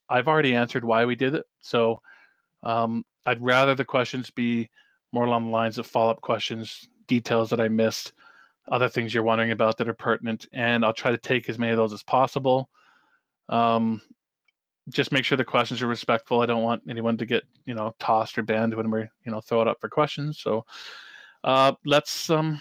[0.08, 1.46] I've already answered why we did it.
[1.60, 2.00] So
[2.62, 4.68] um, I'd rather the questions be
[5.12, 8.12] more along the lines of follow up questions, details that I missed
[8.70, 11.72] other things you're wondering about that are pertinent, and I'll try to take as many
[11.72, 12.70] of those as possible.
[13.48, 14.00] Um,
[14.88, 16.40] just make sure the questions are respectful.
[16.40, 19.40] I don't want anyone to get you know tossed or banned when we're you know
[19.40, 20.40] throw it up for questions.
[20.40, 20.64] So
[21.44, 22.60] uh, let's um,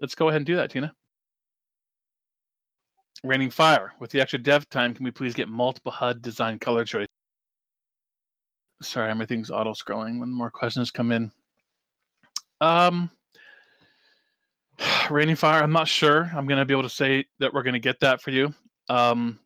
[0.00, 0.92] let's go ahead and do that, Tina.
[3.24, 3.92] Raining Fire.
[3.98, 7.06] With the extra dev time, can we please get multiple HUD design color choice?
[8.82, 11.32] Sorry, everything's auto scrolling when more questions come in.
[12.60, 13.10] Um,
[15.10, 16.30] Raining Fire, I'm not sure.
[16.34, 18.54] I'm to be able to say that we're to get that for you.
[18.88, 19.38] Um,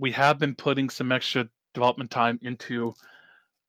[0.00, 2.94] we have been putting some extra development time into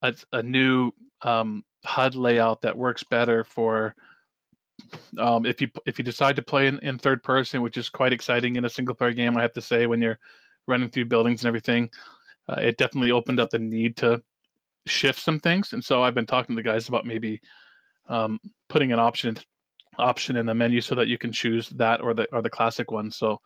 [0.01, 0.91] a, a new
[1.21, 3.93] um, HUD layout that works better for
[5.19, 8.13] um, if you if you decide to play in, in third person, which is quite
[8.13, 9.37] exciting in a single player game.
[9.37, 10.17] I have to say, when you're
[10.67, 11.89] running through buildings and everything,
[12.49, 14.21] uh, it definitely opened up the need to
[14.87, 15.73] shift some things.
[15.73, 17.41] And so I've been talking to the guys about maybe
[18.07, 18.39] um,
[18.69, 19.37] putting an option
[19.99, 22.89] option in the menu so that you can choose that or the or the classic
[22.89, 23.11] one.
[23.11, 23.39] So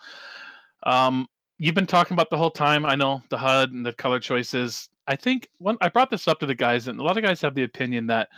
[0.84, 2.86] um, you've been talking about the whole time.
[2.86, 4.90] I know the HUD and the color choices.
[5.08, 7.42] I think when I brought this up to the guys, and a lot of guys
[7.42, 8.30] have the opinion that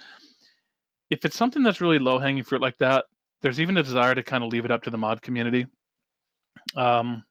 [1.09, 3.05] if it's something that's really low hanging fruit like that,
[3.41, 5.65] there's even a desire to kind of leave it up to the mod community.
[6.75, 7.23] Um,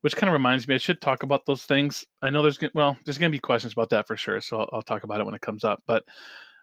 [0.00, 2.04] which kind of reminds me, I should talk about those things.
[2.22, 4.70] I know there's well, there's going to be questions about that for sure, so I'll,
[4.72, 5.82] I'll talk about it when it comes up.
[5.86, 6.04] But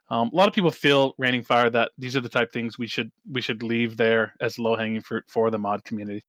[0.10, 2.88] um, a lot of people feel raining fire that these are the type things we
[2.88, 6.24] should we should leave there as low hanging fruit for the mod community.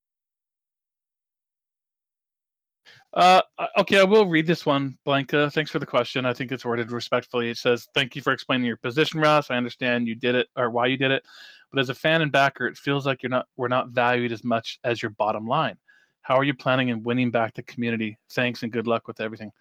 [3.14, 3.40] Uh,
[3.78, 5.48] okay, I will read this one, Blanca.
[5.48, 6.26] Thanks for the question.
[6.26, 7.48] I think it's worded respectfully.
[7.48, 9.52] It says, "Thank you for explaining your position, Russ.
[9.52, 11.24] I understand you did it or why you did it,
[11.70, 14.42] but as a fan and backer, it feels like you're not we're not valued as
[14.42, 15.76] much as your bottom line.
[16.22, 18.18] How are you planning and winning back the community?
[18.32, 19.52] Thanks and good luck with everything."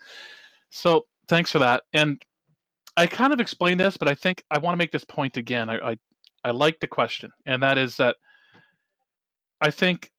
[0.71, 1.83] So, thanks for that.
[1.93, 2.19] And
[2.97, 5.69] I kind of explained this, but I think I want to make this point again.
[5.69, 5.97] I, I,
[6.43, 8.15] I like the question, and that is that
[9.61, 10.09] I think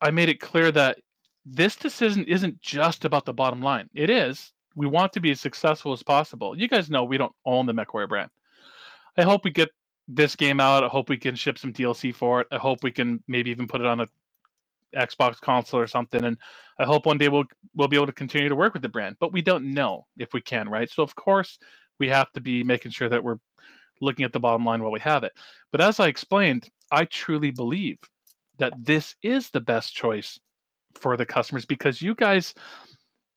[0.00, 0.98] I made it clear that
[1.44, 3.88] this decision isn't just about the bottom line.
[3.94, 4.52] It is.
[4.74, 6.58] We want to be as successful as possible.
[6.58, 8.30] You guys know we don't own the MechWarrior brand.
[9.16, 9.68] I hope we get
[10.08, 10.84] this game out.
[10.84, 12.46] I hope we can ship some DLC for it.
[12.50, 14.08] I hope we can maybe even put it on a
[14.96, 16.24] Xbox console or something.
[16.24, 16.38] And
[16.78, 19.16] I hope one day we'll we'll be able to continue to work with the brand.
[19.20, 20.90] But we don't know if we can, right?
[20.90, 21.58] So of course
[21.98, 23.38] we have to be making sure that we're
[24.00, 25.32] looking at the bottom line while we have it.
[25.70, 27.98] But as I explained, I truly believe
[28.58, 30.38] that this is the best choice
[30.94, 32.54] for the customers because you guys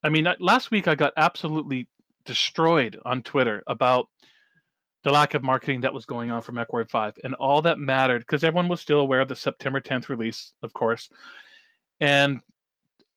[0.03, 1.87] I mean last week I got absolutely
[2.25, 4.07] destroyed on Twitter about
[5.05, 7.19] the lack of marketing that was going on for MechWarrior 5.
[7.23, 10.73] And all that mattered, because everyone was still aware of the September 10th release, of
[10.73, 11.09] course.
[11.99, 12.41] And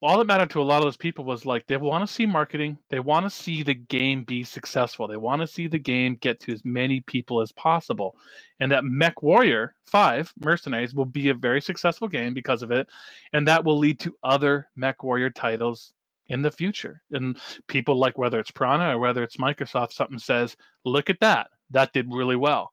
[0.00, 2.24] all that mattered to a lot of those people was like they want to see
[2.24, 6.16] marketing, they want to see the game be successful, they want to see the game
[6.20, 8.16] get to as many people as possible,
[8.60, 12.88] and that Mech Warrior 5 Mercenaries will be a very successful game because of it,
[13.32, 15.92] and that will lead to other Mech Warrior titles
[16.28, 17.02] in the future.
[17.10, 21.48] And people like whether it's Piranha or whether it's Microsoft, something says, look at that
[21.70, 22.72] that did really well.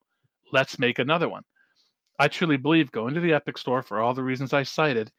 [0.52, 1.44] Let's make another one.
[2.20, 5.12] I truly believe going to the Epic Store for all the reasons I cited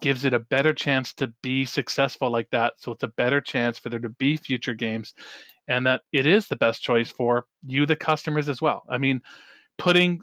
[0.00, 2.74] gives it a better chance to be successful like that.
[2.78, 5.14] So it's a better chance for there to be future games
[5.68, 8.82] and that it is the best choice for you, the customers, as well.
[8.88, 9.22] I mean,
[9.78, 10.20] putting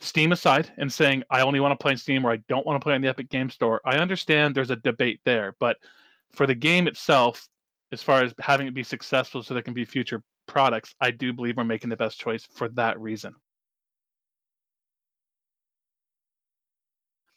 [0.00, 2.80] Steam aside and saying, I only want to play in Steam or I don't want
[2.80, 5.54] to play on the Epic Game Store, I understand there's a debate there.
[5.60, 5.76] But
[6.32, 7.48] for the game itself,
[7.92, 11.32] as far as having it be successful so there can be future products, I do
[11.32, 13.34] believe we're making the best choice for that reason.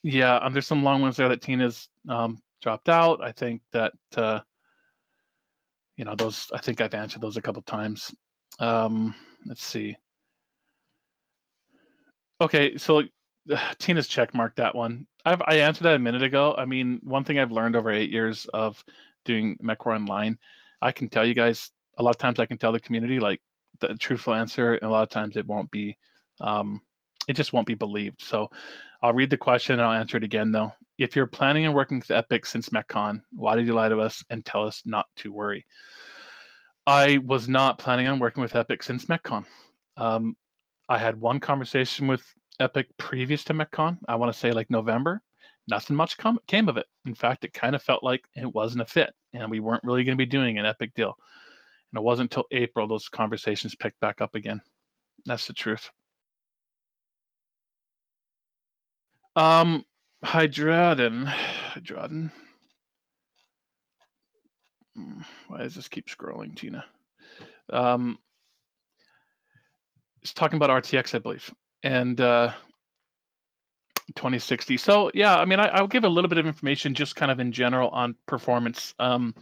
[0.04, 3.24] Yeah, um, there's some long ones there that Tina's um, dropped out.
[3.24, 4.42] I think that uh,
[5.96, 6.52] you know those.
[6.54, 8.14] I think I've answered those a couple times.
[8.60, 9.96] Um, let's see.
[12.42, 13.04] Okay, so
[13.52, 15.08] uh, Tina's check marked that one.
[15.26, 16.54] I've I answered that a minute ago.
[16.58, 18.84] I mean, one thing I've learned over eight years of
[19.24, 20.38] doing MechWarrior Online,
[20.82, 23.42] I can tell you guys a lot of times I can tell the community like
[23.80, 25.98] the truthful answer, and a lot of times it won't be,
[26.42, 26.82] um,
[27.28, 28.22] it just won't be believed.
[28.22, 28.50] So
[29.02, 30.72] I'll read the question and I'll answer it again though.
[30.98, 34.24] If you're planning on working with Epic since MechCon, why did you lie to us
[34.30, 35.66] and tell us not to worry?
[36.86, 39.46] I was not planning on working with Epic since MechCon.
[39.98, 40.36] Um,
[40.90, 42.24] I had one conversation with
[42.60, 43.98] Epic previous to MechCon.
[44.08, 45.22] I want to say like November.
[45.68, 46.86] Nothing much com- came of it.
[47.06, 50.04] In fact, it kind of felt like it wasn't a fit, and we weren't really
[50.04, 51.16] going to be doing an Epic deal.
[51.92, 54.62] And it wasn't until April those conversations picked back up again.
[55.26, 55.90] That's the truth.
[59.36, 59.84] Um,
[60.24, 61.26] Hydraden.
[61.26, 62.32] Hydraden.
[64.96, 66.86] Hmm, why does this keep scrolling, Tina?
[67.72, 68.20] Um,
[70.22, 72.54] it's talking about RTX, I believe, and uh,
[74.16, 74.78] 2060.
[74.78, 77.40] So yeah, I mean, I, will give a little bit of information, just kind of
[77.40, 78.94] in general on performance.
[79.00, 79.34] Um,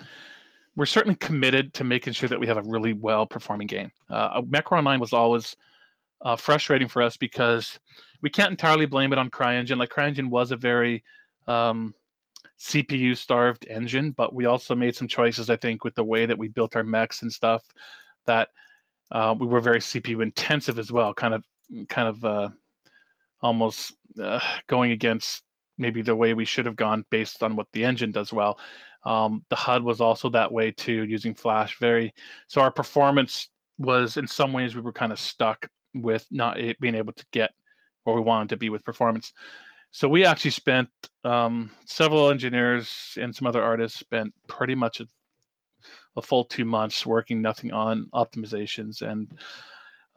[0.76, 3.92] we're certainly committed to making sure that we have a really well performing game.
[4.10, 5.56] Uh, MechWarrior Online was always
[6.22, 7.78] uh, frustrating for us because
[8.22, 9.78] we can't entirely blame it on CryEngine.
[9.78, 11.04] Like CryEngine was a very
[11.48, 11.94] um,
[12.60, 16.38] CPU starved engine, but we also made some choices, I think, with the way that
[16.38, 17.64] we built our mechs and stuff
[18.26, 18.50] that
[19.12, 21.44] uh, we were very CPU intensive as well, kind of,
[21.90, 22.50] kind of uh,
[23.42, 25.44] almost uh, going against
[25.78, 28.60] maybe the way we should have gone based on what the engine does well.
[29.04, 31.80] Um, the HUD was also that way too, using Flash.
[31.80, 32.14] Very
[32.48, 36.94] so our performance was in some ways we were kind of stuck with not being
[36.94, 37.52] able to get
[38.04, 39.34] where we wanted to be with performance.
[39.92, 40.90] So we actually spent
[41.24, 45.08] um, several engineers and some other artists spent pretty much a,
[46.16, 49.32] a full two months working nothing on optimizations and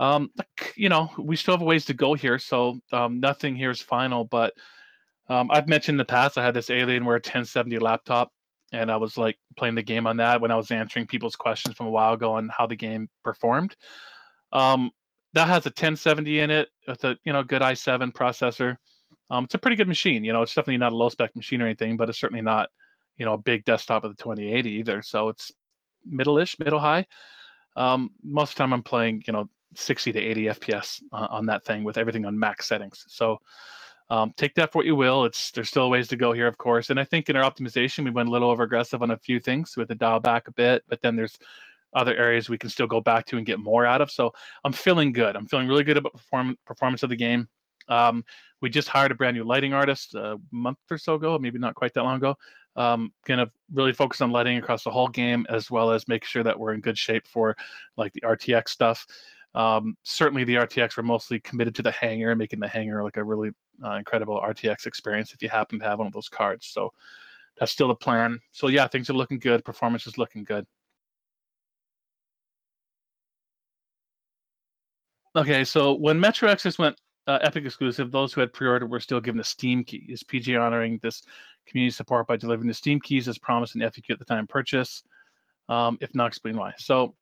[0.00, 0.30] um,
[0.76, 2.38] you know we still have ways to go here.
[2.38, 4.54] So um, nothing here is final, but
[5.28, 8.30] um, I've mentioned in the past I had this Alienware 1070 laptop
[8.72, 11.76] and I was like playing the game on that when I was answering people's questions
[11.76, 13.76] from a while ago on how the game performed.
[14.52, 14.90] Um,
[15.34, 18.76] that has a 1070 in it with a you know good i7 processor.
[19.30, 20.24] Um, it's a pretty good machine.
[20.24, 22.68] You know, it's definitely not a low spec machine or anything, but it's certainly not
[23.16, 25.02] you know a big desktop of the 2080 either.
[25.02, 25.52] So it's
[26.06, 27.06] middle-ish, middle high.
[27.76, 31.46] Um, most of the time I'm playing you know 60 to 80 FPS uh, on
[31.46, 33.04] that thing with everything on max settings.
[33.08, 33.38] So
[34.10, 35.24] um, take that for what you will.
[35.24, 36.90] It's there's still ways to go here, of course.
[36.90, 39.40] And I think in our optimization, we went a little over aggressive on a few
[39.40, 41.38] things with the dial back a bit, but then there's
[41.94, 44.10] other areas we can still go back to and get more out of.
[44.10, 44.32] So
[44.64, 45.36] I'm feeling good.
[45.36, 47.48] I'm feeling really good about perform- performance of the game.
[47.88, 48.24] Um,
[48.60, 51.74] we just hired a brand new lighting artist a month or so ago, maybe not
[51.74, 52.36] quite that long ago.
[52.76, 56.42] Um, gonna really focus on lighting across the whole game, as well as make sure
[56.42, 57.56] that we're in good shape for
[57.96, 59.06] like the RTX stuff.
[59.54, 63.16] Um, certainly, the RTX we're mostly committed to the hangar and making the hangar like
[63.16, 63.50] a really
[63.84, 66.66] uh, incredible RTX experience if you happen to have one of those cards.
[66.66, 66.92] So
[67.58, 68.40] that's still the plan.
[68.52, 69.64] So yeah, things are looking good.
[69.64, 70.66] Performance is looking good.
[75.36, 79.20] Okay, so when Metro Exodus went uh, Epic exclusive, those who had pre-ordered were still
[79.20, 80.06] given a Steam key.
[80.08, 81.22] Is PG honoring this
[81.66, 84.48] community support by delivering the Steam keys as promised in FAQ at the time of
[84.48, 85.02] purchase?
[85.68, 86.74] Um, if not, explain why.
[86.76, 87.14] So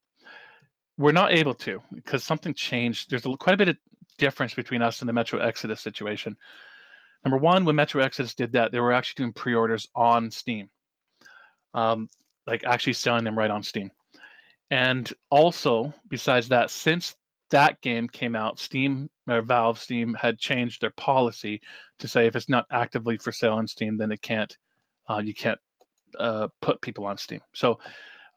[0.98, 3.08] we're not able to because something changed.
[3.08, 3.76] There's a, quite a bit of
[4.18, 6.36] difference between us and the Metro Exodus situation.
[7.24, 10.68] Number one, when Metro Exodus did that, they were actually doing pre-orders on Steam,
[11.72, 12.10] um,
[12.46, 13.90] like actually selling them right on Steam.
[14.70, 17.14] And also, besides that, since
[17.52, 21.60] that game came out, Steam or Valve Steam had changed their policy
[22.00, 24.56] to say if it's not actively for sale on Steam, then it can't
[25.08, 25.58] uh, you can't
[26.18, 27.40] uh, put people on Steam.
[27.54, 27.78] So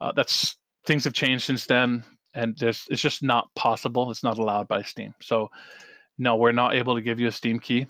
[0.01, 4.11] uh, that's things have changed since then, and there's it's just not possible.
[4.11, 5.13] It's not allowed by Steam.
[5.21, 5.49] So
[6.17, 7.87] no, we're not able to give you a Steam key.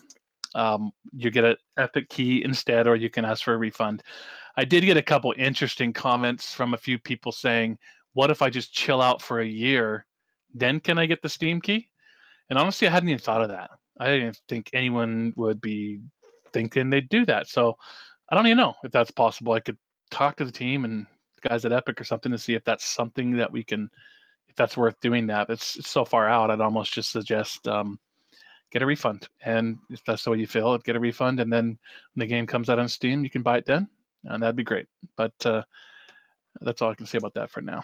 [0.54, 4.04] Um, you get an Epic key instead, or you can ask for a refund.
[4.56, 7.78] I did get a couple interesting comments from a few people saying,
[8.14, 10.06] "What if I just chill out for a year?
[10.56, 11.90] Then can I get the Steam key?"
[12.50, 13.70] And honestly, I hadn't even thought of that.
[14.00, 16.00] I didn't think anyone would be
[16.54, 17.48] thinking they'd do that.
[17.48, 17.78] So
[18.30, 19.54] I don't even know if that's possible.
[19.54, 19.78] I could
[20.12, 21.06] talk to the team and
[21.42, 23.90] the guys at Epic or something to see if that's something that we can,
[24.48, 25.28] if that's worth doing.
[25.28, 26.52] That it's, it's so far out.
[26.52, 28.00] I'd almost just suggest um,
[28.72, 31.78] get a refund, and if that's the way you feel, get a refund, and then
[32.14, 33.88] when the game comes out on Steam, you can buy it then,
[34.26, 34.88] and that'd be great.
[35.18, 35.64] But uh,
[36.62, 37.84] that's all I can say about that for now.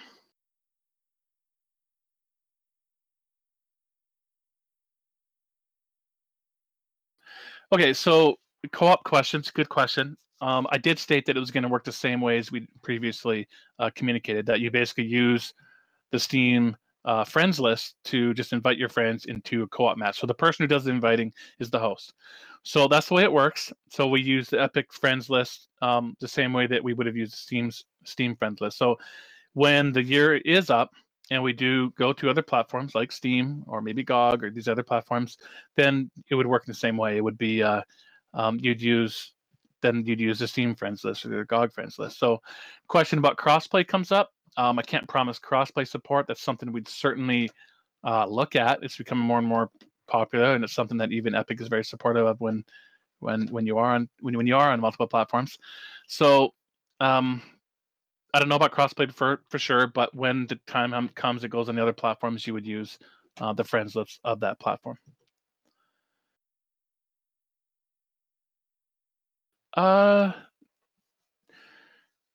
[7.74, 8.36] Okay, so
[8.74, 10.18] co-op questions, good question.
[10.42, 12.68] Um, I did state that it was going to work the same way as we
[12.82, 13.48] previously
[13.80, 14.46] uh, communicated.
[14.46, 15.54] That you basically use
[16.12, 20.20] the Steam uh, friends list to just invite your friends into a co-op match.
[20.20, 22.14] So the person who does the inviting is the host.
[22.64, 23.72] So that's the way it works.
[23.90, 27.16] So we use the Epic friends list um, the same way that we would have
[27.16, 28.78] used Steam's Steam friends list.
[28.78, 28.98] So
[29.54, 30.92] when the year is up
[31.32, 34.84] and we do go to other platforms like Steam or maybe GOG or these other
[34.84, 35.38] platforms,
[35.78, 37.16] then it would work in the same way.
[37.18, 37.82] It would be uh,
[38.34, 39.34] um, you'd use
[39.82, 42.20] then you'd use the Steam friends list or the GOG friends list.
[42.20, 42.42] So,
[42.88, 44.30] question about crossplay comes up.
[44.58, 46.28] Um, I can't promise crossplay support.
[46.28, 47.50] That's something we'd certainly
[48.04, 48.84] uh, look at.
[48.84, 49.72] It's becoming more and more
[50.08, 52.66] popular, and it's something that even Epic is very supportive of when
[53.20, 55.58] when when you are on when when you are on multiple platforms.
[56.08, 56.54] So,
[57.00, 57.42] um,
[58.34, 61.70] I don't know about crossplay for for sure, but when the time comes, it goes
[61.70, 62.48] on the other platforms.
[62.48, 62.98] You would use
[63.40, 64.98] uh, the friends list of that platform.
[69.76, 70.32] Uh,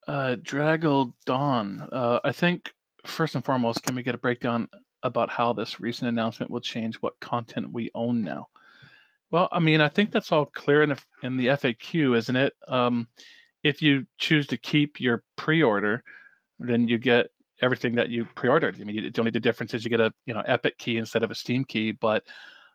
[0.06, 1.88] uh, Draggle Dawn.
[1.92, 2.72] Uh, I think
[3.04, 4.68] first and foremost, can we get a breakdown
[5.02, 8.48] about how this recent announcement will change what content we own now?
[9.30, 12.54] Well, I mean, I think that's all clear in the, in the FAQ, isn't it?
[12.68, 13.08] Um,
[13.66, 16.04] if you choose to keep your pre-order,
[16.60, 17.26] then you get
[17.62, 18.80] everything that you pre-ordered.
[18.80, 21.24] I mean, the only the difference is you get a you know Epic key instead
[21.24, 22.22] of a Steam key, but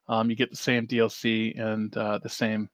[0.09, 2.69] um, you get the same DLC and uh, the same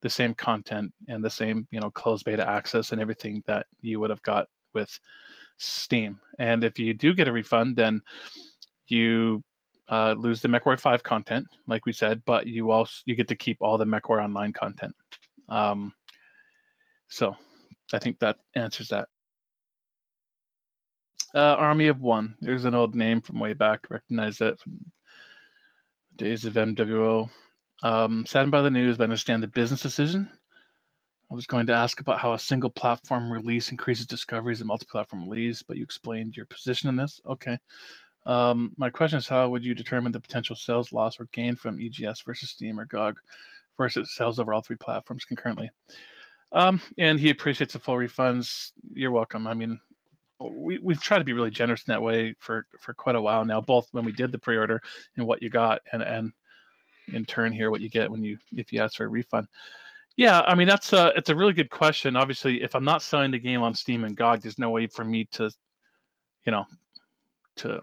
[0.00, 4.00] the same content and the same you know closed beta access and everything that you
[4.00, 4.98] would have got with
[5.58, 6.18] Steam.
[6.40, 8.00] And if you do get a refund, then
[8.88, 9.44] you
[9.88, 13.36] uh, lose the MechWarrior 5 content, like we said, but you also you get to
[13.36, 14.94] keep all the MechWarrior Online content.
[15.48, 15.92] Um,
[17.08, 17.36] so
[17.94, 19.08] I think that answers that.
[21.34, 22.36] Uh, Army of One.
[22.40, 23.86] There's an old name from way back.
[23.88, 24.78] Recognize it from
[26.16, 27.30] days of MWO.
[27.82, 30.30] Um, saddened by the news, but understand the business decision.
[31.30, 35.28] I was going to ask about how a single platform release increases discoveries and multi-platform
[35.28, 37.20] release, but you explained your position in this.
[37.26, 37.58] Okay.
[38.26, 41.80] Um, my question is, how would you determine the potential sales loss or gain from
[41.80, 43.18] EGS versus Steam or GOG
[43.78, 45.70] versus sales over all three platforms concurrently?
[46.52, 48.72] Um, and he appreciates the full refunds.
[48.92, 49.46] You're welcome.
[49.46, 49.80] I mean,
[50.38, 53.44] we, we've tried to be really generous in that way for, for quite a while
[53.44, 54.82] now, both when we did the pre-order
[55.16, 56.32] and what you got and, and
[57.12, 59.46] in turn here what you get when you if you ask for a refund.
[60.16, 62.16] Yeah, I mean that's a it's a really good question.
[62.16, 65.04] Obviously, if I'm not selling the game on Steam and GOG, there's no way for
[65.04, 65.50] me to,
[66.44, 66.66] you know,
[67.56, 67.80] to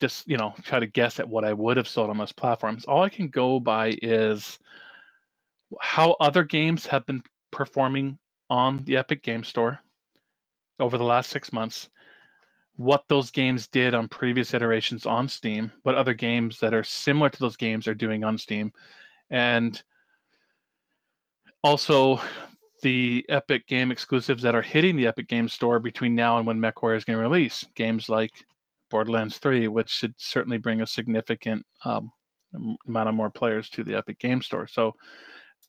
[0.00, 2.84] just you know try to guess at what I would have sold on those platforms.
[2.84, 4.58] All I can go by is
[5.80, 8.18] how other games have been performing
[8.50, 9.80] on the Epic Game Store
[10.80, 11.88] over the last six months,
[12.76, 17.28] what those games did on previous iterations on Steam, what other games that are similar
[17.28, 18.72] to those games are doing on Steam,
[19.30, 19.82] and
[21.62, 22.20] also
[22.82, 26.60] the Epic game exclusives that are hitting the Epic Game Store between now and when
[26.60, 27.64] MechWarrior is going to release.
[27.74, 28.30] Games like
[28.90, 32.12] Borderlands 3, which should certainly bring a significant um,
[32.86, 34.68] amount of more players to the Epic Game Store.
[34.68, 34.94] So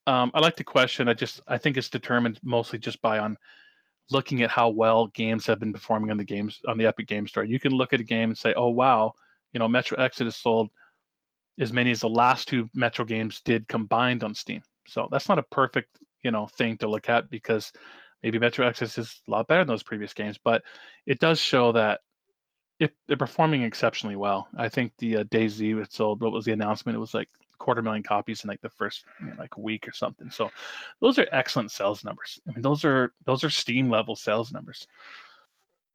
[0.07, 1.07] um, I like the question.
[1.07, 3.37] I just I think it's determined mostly just by on
[4.11, 7.27] looking at how well games have been performing on the games on the Epic Game
[7.27, 7.43] Store.
[7.43, 9.13] You can look at a game and say, "Oh wow,
[9.53, 10.69] you know, Metro Exodus sold
[11.59, 15.39] as many as the last two Metro games did combined on Steam." So that's not
[15.39, 17.71] a perfect, you know, thing to look at because
[18.23, 20.63] maybe Metro Exodus is a lot better than those previous games, but
[21.05, 22.01] it does show that
[22.79, 24.47] it, they're performing exceptionally well.
[24.57, 26.21] I think the uh, DayZ it sold.
[26.21, 26.95] What was the announcement?
[26.95, 27.29] It was like
[27.59, 30.31] quarter million copies in like the first you know, like week or something.
[30.31, 30.49] So
[31.01, 32.39] those are excellent sales numbers.
[32.47, 34.87] I mean, those are those are Steam level sales numbers.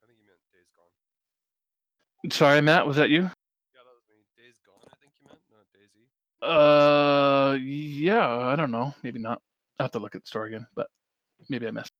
[0.03, 0.69] I think you meant Days
[2.23, 2.31] Gone.
[2.31, 3.23] Sorry, Matt, was that you?
[3.23, 3.29] Yeah,
[3.75, 4.15] that was me.
[4.37, 6.07] Days Gone, I think you meant, not Daisy.
[6.41, 8.93] Uh, yeah, I don't know.
[9.03, 9.41] Maybe not.
[9.79, 10.87] I have to look at the story again, but
[11.49, 11.91] maybe I missed.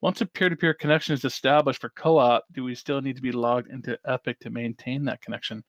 [0.00, 3.70] Once a peer-to-peer connection is established for co-op, do we still need to be logged
[3.70, 5.64] into Epic to maintain that connection?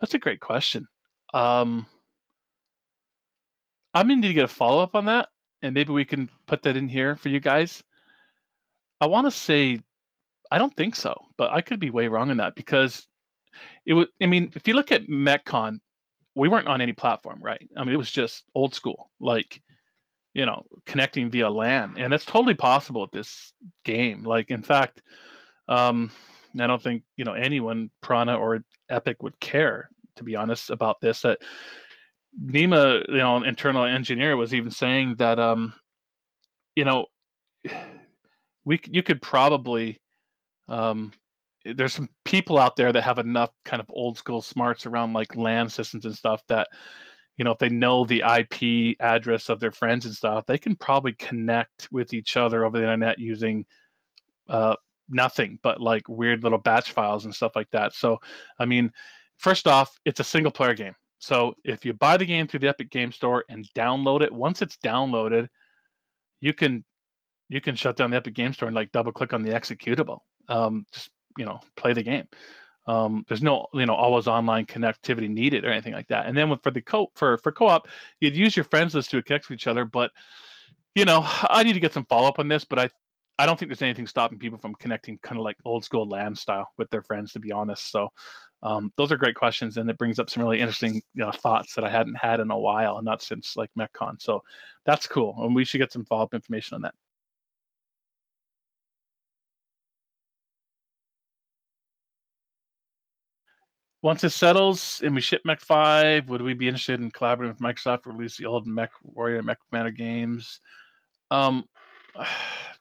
[0.00, 0.86] That's a great question.
[1.34, 1.86] Um,
[3.94, 5.28] I'm gonna need to get a follow-up on that,
[5.62, 7.82] and maybe we can put that in here for you guys.
[9.00, 9.80] I want to say,
[10.50, 13.06] I don't think so, but I could be way wrong on that because
[13.86, 14.08] it would.
[14.22, 15.80] I mean, if you look at MechCon,
[16.34, 17.68] we weren't on any platform, right?
[17.76, 19.60] I mean, it was just old school, like
[20.34, 23.52] you know, connecting via LAN, and that's totally possible at this
[23.84, 24.22] game.
[24.22, 25.02] Like, in fact,
[25.68, 26.10] um,
[26.58, 28.60] I don't think you know anyone, Piranha or
[28.90, 31.22] Epic, would care, to be honest, about this.
[31.22, 31.38] That
[32.38, 35.72] Nima, you know, an internal engineer, was even saying that, um,
[36.76, 37.06] you know,
[38.64, 40.00] we you could probably
[40.68, 41.12] um,
[41.64, 45.36] there's some people out there that have enough kind of old school smarts around like
[45.36, 46.68] LAN systems and stuff that
[47.36, 50.76] you know if they know the IP address of their friends and stuff, they can
[50.76, 53.64] probably connect with each other over the internet using
[54.48, 54.76] uh,
[55.10, 57.94] nothing but like weird little batch files and stuff like that.
[57.94, 58.18] So,
[58.58, 58.92] I mean,
[59.38, 60.94] first off, it's a single player game.
[61.18, 64.62] So if you buy the game through the Epic Game Store and download it, once
[64.62, 65.48] it's downloaded,
[66.40, 66.84] you can
[67.50, 70.20] you can shut down the Epic Game Store and like double click on the executable.
[70.48, 72.26] Um, just you know, play the game.
[72.86, 76.26] Um, there's no you know always online connectivity needed or anything like that.
[76.26, 77.86] And then for the co for for co-op,
[78.20, 79.84] you'd use your friends list to connect to each other.
[79.84, 80.10] But
[80.94, 82.64] you know, I need to get some follow up on this.
[82.64, 82.90] But I
[83.40, 86.34] I don't think there's anything stopping people from connecting kind of like old school LAN
[86.34, 87.90] style with their friends, to be honest.
[87.90, 88.10] So
[88.62, 91.74] um, those are great questions, and it brings up some really interesting you know, thoughts
[91.74, 94.20] that I hadn't had in a while, and not since like MechCon.
[94.20, 94.42] So
[94.84, 96.92] that's cool, and we should get some follow up information on that.
[104.02, 107.62] Once it settles and we ship Mech 5, would we be interested in collaborating with
[107.62, 110.60] Microsoft to release the old Mech Warrior, Mech Commander games?
[111.30, 111.64] Um,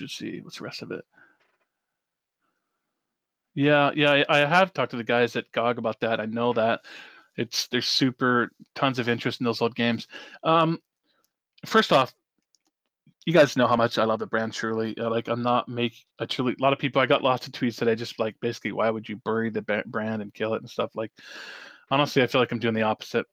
[0.00, 1.04] let's see, what's the rest of it?
[3.54, 6.20] Yeah, yeah, I, I have talked to the guys at GOG about that.
[6.20, 6.80] I know that
[7.36, 10.08] it's there's super tons of interest in those old games.
[10.42, 10.80] Um,
[11.64, 12.12] first off,
[13.26, 14.52] you guys know how much I love the brand.
[14.52, 16.54] Truly, uh, like I'm not make a truly.
[16.58, 17.00] A lot of people.
[17.00, 20.20] I got lots of tweets today, just like basically, why would you bury the brand
[20.20, 20.90] and kill it and stuff?
[20.94, 21.12] Like,
[21.90, 23.26] honestly, I feel like I'm doing the opposite,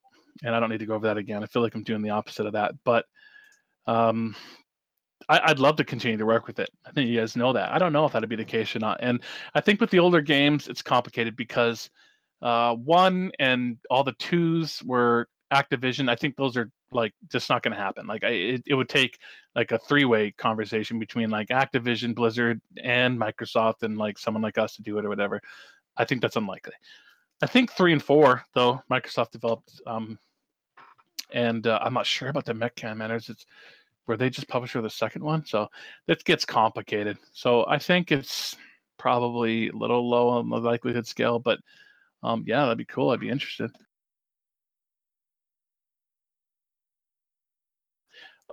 [0.43, 1.43] and I don't need to go over that again.
[1.43, 3.05] I feel like I'm doing the opposite of that, but
[3.85, 4.35] um,
[5.39, 6.69] I, would love to continue to work with it.
[6.85, 7.71] I think you guys know that.
[7.71, 8.99] I don't know if that'd be the case or not.
[9.01, 9.21] And
[9.55, 11.89] I think with the older games, it's complicated because
[12.41, 16.09] uh, one and all the twos were Activision.
[16.09, 18.07] I think those are like just not going to happen.
[18.07, 19.19] Like I, it, it would take
[19.55, 24.57] like a three way conversation between like Activision, Blizzard, and Microsoft, and like someone like
[24.57, 25.41] us to do it or whatever.
[25.97, 26.73] I think that's unlikely.
[27.41, 30.17] I think three and four though Microsoft developed, um,
[31.31, 33.29] and uh, I'm not sure about the Mech Commanders.
[33.29, 33.45] It's
[34.05, 35.45] where they just published for the second one.
[35.45, 35.67] So
[36.07, 37.17] that gets complicated.
[37.33, 38.55] So I think it's
[38.97, 41.59] probably a little low on the likelihood scale, but
[42.23, 43.09] um, yeah, that'd be cool.
[43.09, 43.71] I'd be interested.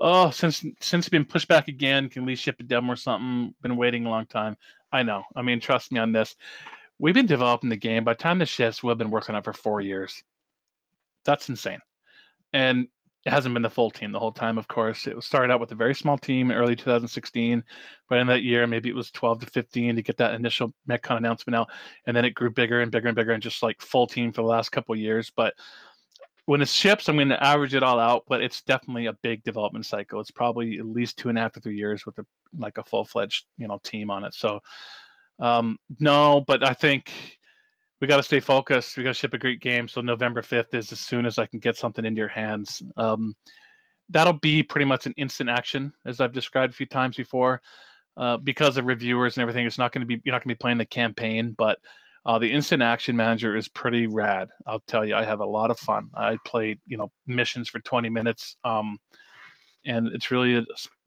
[0.01, 3.55] Oh, since since it's been pushed back again, can we ship a demo or something?
[3.63, 4.57] Been waiting a long time.
[4.93, 5.25] I know.
[5.35, 6.37] I mean, trust me on this.
[6.99, 8.05] We've been developing the game.
[8.05, 10.23] By the time the ships, we've been working on it for four years.
[11.25, 11.81] That's insane.
[12.53, 12.89] And
[13.27, 15.07] it hasn't been the full team the whole time, of course.
[15.07, 17.65] It started out with a very small team early 2016,
[18.09, 21.19] but in that year, maybe it was 12 to 15 to get that initial MechCon
[21.19, 21.69] announcement out,
[22.07, 24.43] and then it grew bigger and bigger and bigger, and just like full team for
[24.43, 25.31] the last couple years.
[25.35, 25.55] But
[26.47, 29.43] when it ships, I'm going to average it all out, but it's definitely a big
[29.43, 30.21] development cycle.
[30.21, 32.85] It's probably at least two and a half to three years with a like a
[32.85, 34.33] full fledged you know team on it.
[34.33, 34.61] So
[35.41, 37.38] um, no, but I think
[38.01, 38.97] we got to stay focused.
[38.97, 39.89] We got to ship a great game.
[39.89, 42.83] So November 5th is as soon as I can get something into your hands.
[42.97, 43.35] Um,
[44.09, 47.61] that'll be pretty much an instant action, as I've described a few times before.
[48.17, 50.57] Uh, because of reviewers and everything, it's not going to be you're not going to
[50.57, 51.79] be playing the campaign, but
[52.27, 54.49] uh, the instant action manager is pretty rad.
[54.67, 56.11] I'll tell you, I have a lot of fun.
[56.15, 58.99] I played you know missions for 20 minutes, um,
[59.87, 60.67] and it's really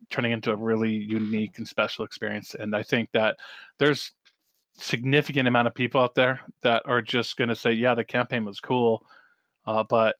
[0.09, 2.55] turning into a really unique and special experience.
[2.57, 3.35] And I think that
[3.77, 4.13] there's
[4.81, 8.43] significant amount of people out there that are just going to say, yeah, the campaign
[8.43, 9.05] was cool,
[9.65, 10.15] uh, but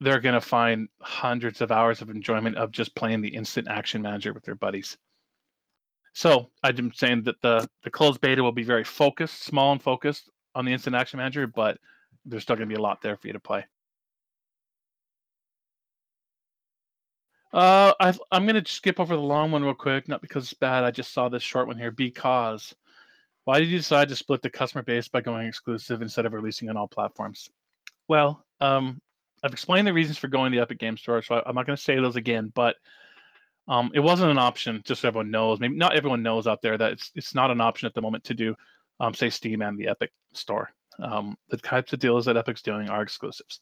[0.00, 4.02] they're going to find hundreds of hours of enjoyment of just playing the instant action
[4.02, 4.96] manager with their buddies.
[6.14, 10.30] So I'm saying that the the closed beta will be very focused, small and focused
[10.54, 11.78] on the instant action manager, but
[12.24, 13.64] there's still going to be a lot there for you to play.
[17.54, 20.82] Uh, I, I'm gonna skip over the long one real quick, not because it's bad.
[20.82, 21.92] I just saw this short one here.
[21.92, 22.74] Because,
[23.44, 26.68] why did you decide to split the customer base by going exclusive instead of releasing
[26.70, 27.50] on all platforms?
[28.08, 29.00] Well, um,
[29.42, 31.66] I've explained the reasons for going to the Epic Game Store, so I, am not
[31.66, 32.50] going to say those again.
[32.54, 32.76] But
[33.68, 35.60] um, it wasn't an option, just so everyone knows.
[35.60, 38.24] Maybe not everyone knows out there that it's it's not an option at the moment
[38.24, 38.54] to do,
[39.00, 40.70] um, say Steam and the Epic Store.
[41.02, 43.60] Um, the types of deals that Epic's doing are exclusives,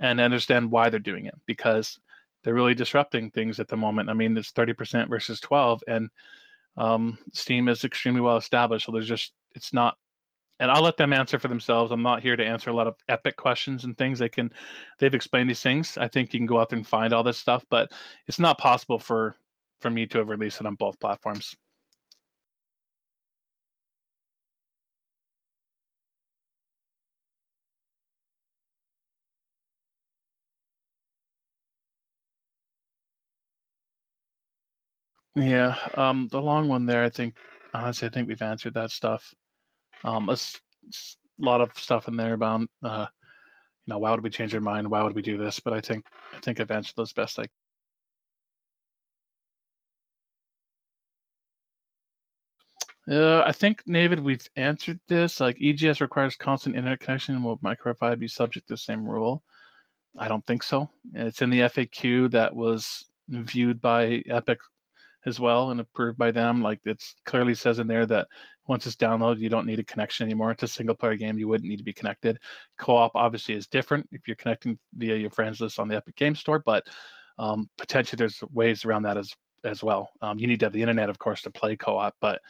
[0.00, 1.98] and I understand why they're doing it because
[2.42, 4.10] they're really disrupting things at the moment.
[4.10, 6.10] I mean, it's 30% versus 12, and
[6.76, 8.86] um, Steam is extremely well established.
[8.86, 9.96] So there's just it's not,
[10.60, 11.92] and I'll let them answer for themselves.
[11.92, 14.18] I'm not here to answer a lot of epic questions and things.
[14.18, 14.50] They can,
[14.98, 15.98] they've explained these things.
[15.98, 17.92] I think you can go out there and find all this stuff, but
[18.26, 19.36] it's not possible for
[19.80, 21.56] for me to have released it on both platforms.
[35.34, 37.36] Yeah, um, the long one there, I think,
[37.72, 39.34] honestly, I think we've answered that stuff.
[40.04, 43.06] Um, a s- s- lot of stuff in there about, uh,
[43.86, 44.90] you know, why would we change our mind?
[44.90, 45.60] Why would we do this?
[45.60, 46.04] But I think,
[46.34, 47.46] I think I've answered those best I.
[53.08, 55.40] Uh, I think, David, we've answered this.
[55.40, 57.42] Like EGS requires constant internet connection.
[57.42, 59.42] Will micro Wi-Fi be subject to the same rule?
[60.18, 60.90] I don't think so.
[61.14, 64.58] It's in the FAQ that was viewed by Epic
[65.26, 66.62] as well and approved by them.
[66.62, 68.28] Like it clearly says in there that
[68.66, 70.50] once it's downloaded, you don't need a connection anymore.
[70.50, 71.38] It's a single player game.
[71.38, 72.38] You wouldn't need to be connected.
[72.78, 76.34] Co-op obviously is different if you're connecting via your friends list on the Epic Game
[76.34, 76.84] Store, but
[77.38, 79.32] um, potentially there's ways around that as
[79.64, 80.10] as well.
[80.20, 82.40] Um, you need to have the internet, of course, to play co-op, but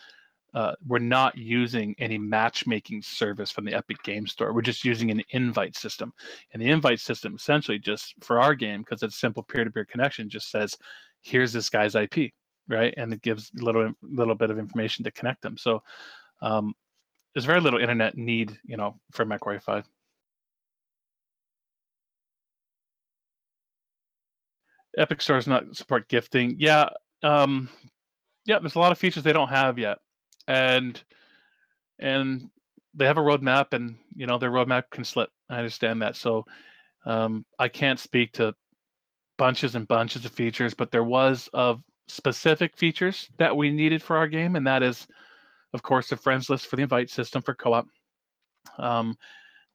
[0.54, 4.52] uh, we're not using any matchmaking service from the Epic Game Store.
[4.52, 6.12] We're just using an invite system,
[6.52, 10.50] and the invite system essentially just for our game because it's simple peer-to-peer connection just
[10.50, 10.76] says,
[11.22, 12.32] "Here's this guy's IP."
[12.68, 12.94] Right?
[12.96, 15.56] And it gives a little little bit of information to connect them.
[15.56, 15.82] So
[16.40, 16.74] um,
[17.34, 19.82] there's very little internet need, you know, for Mac Wi-Fi.
[24.98, 26.56] Epic Store not support gifting.
[26.58, 26.88] Yeah,
[27.22, 27.68] um,
[28.44, 28.58] yeah.
[28.58, 29.98] There's a lot of features they don't have yet,
[30.46, 31.02] and
[31.98, 32.50] and
[32.94, 35.30] they have a roadmap, and you know their roadmap can slip.
[35.48, 36.16] I understand that.
[36.16, 36.44] So
[37.06, 38.54] um, I can't speak to
[39.38, 44.16] bunches and bunches of features, but there was of specific features that we needed for
[44.16, 45.06] our game, and that is,
[45.72, 47.86] of course, the friends list for the invite system for co-op.
[48.78, 49.16] Um,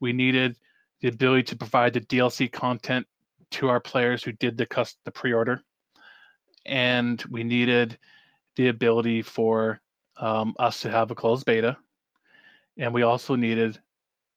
[0.00, 0.56] we needed
[1.00, 3.06] the ability to provide the DLC content
[3.50, 5.62] to our players who did the cust- the pre-order,
[6.66, 7.98] and we needed
[8.56, 9.80] the ability for
[10.18, 11.76] um, us to have a closed beta,
[12.76, 13.78] and we also needed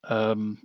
[0.06, 0.58] um,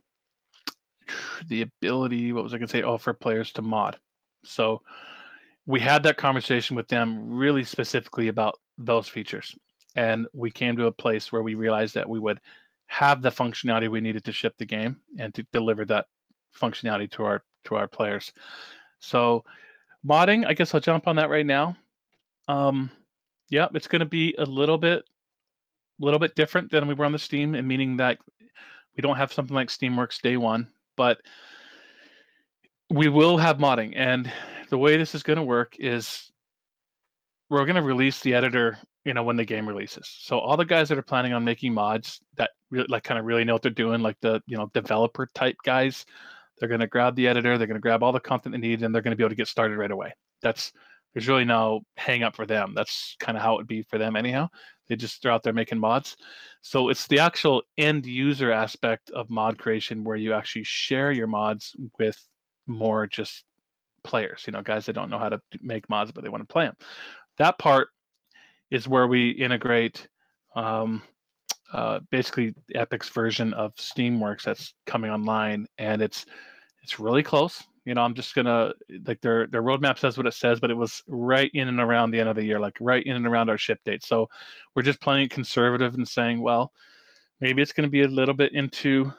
[1.48, 2.32] the ability.
[2.32, 2.82] What was I going to say?
[2.82, 3.98] Oh, for players to mod.
[4.44, 4.82] So
[5.66, 9.54] we had that conversation with them really specifically about those features.
[9.96, 12.40] And we came to a place where we realized that we would
[12.86, 16.06] have the functionality we needed to ship the game and to deliver that
[16.56, 18.32] functionality to our to our players.
[19.00, 19.44] So
[20.06, 21.76] modding, I guess I'll jump on that right now.
[22.46, 22.90] Um,
[23.48, 25.00] yeah, it's going to be a little bit,
[26.00, 28.18] a little bit different than we were on the Steam, and meaning that
[28.96, 31.18] we don't have something like Steamworks day one, but
[32.90, 33.94] we will have modding.
[33.96, 34.30] And
[34.70, 36.30] the way this is going to work is
[37.48, 40.12] we're going to release the editor you know when the game releases.
[40.20, 43.24] So all the guys that are planning on making mods that really like kind of
[43.24, 46.04] really know what they're doing like the you know developer type guys
[46.58, 48.82] they're going to grab the editor they're going to grab all the content they need
[48.82, 50.12] and they're going to be able to get started right away.
[50.42, 50.72] That's
[51.14, 52.74] there's really no hang up for them.
[52.74, 54.48] That's kind of how it would be for them anyhow.
[54.88, 56.16] They just they're out there making mods.
[56.60, 61.26] So it's the actual end user aspect of mod creation where you actually share your
[61.28, 62.18] mods with
[62.66, 63.44] more just
[64.06, 66.52] players, you know, guys that don't know how to make mods, but they want to
[66.52, 66.76] play them.
[67.38, 67.88] That part
[68.70, 70.08] is where we integrate
[70.54, 71.02] um,
[71.72, 76.24] uh, basically Epic's version of Steamworks that's coming online, and it's
[76.82, 77.62] it's really close.
[77.84, 78.72] You know, I'm just gonna
[79.06, 82.10] like their their roadmap says what it says, but it was right in and around
[82.10, 84.04] the end of the year, like right in and around our ship date.
[84.04, 84.28] So
[84.74, 86.72] we're just playing conservative and saying, well,
[87.40, 89.12] maybe it's to be a little bit into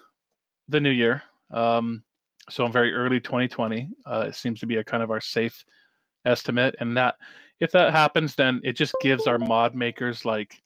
[0.69, 1.21] the new year.
[1.51, 2.03] Um,
[2.49, 5.65] so in very early 2020 uh, it seems to be a kind of our safe
[6.25, 7.15] estimate and that
[7.59, 10.61] if that happens then it just gives our mod makers like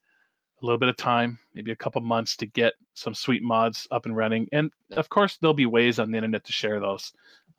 [0.61, 4.05] a little bit of time maybe a couple months to get some sweet mods up
[4.05, 4.47] and running.
[4.51, 7.13] And of course there'll be ways on the internet to share those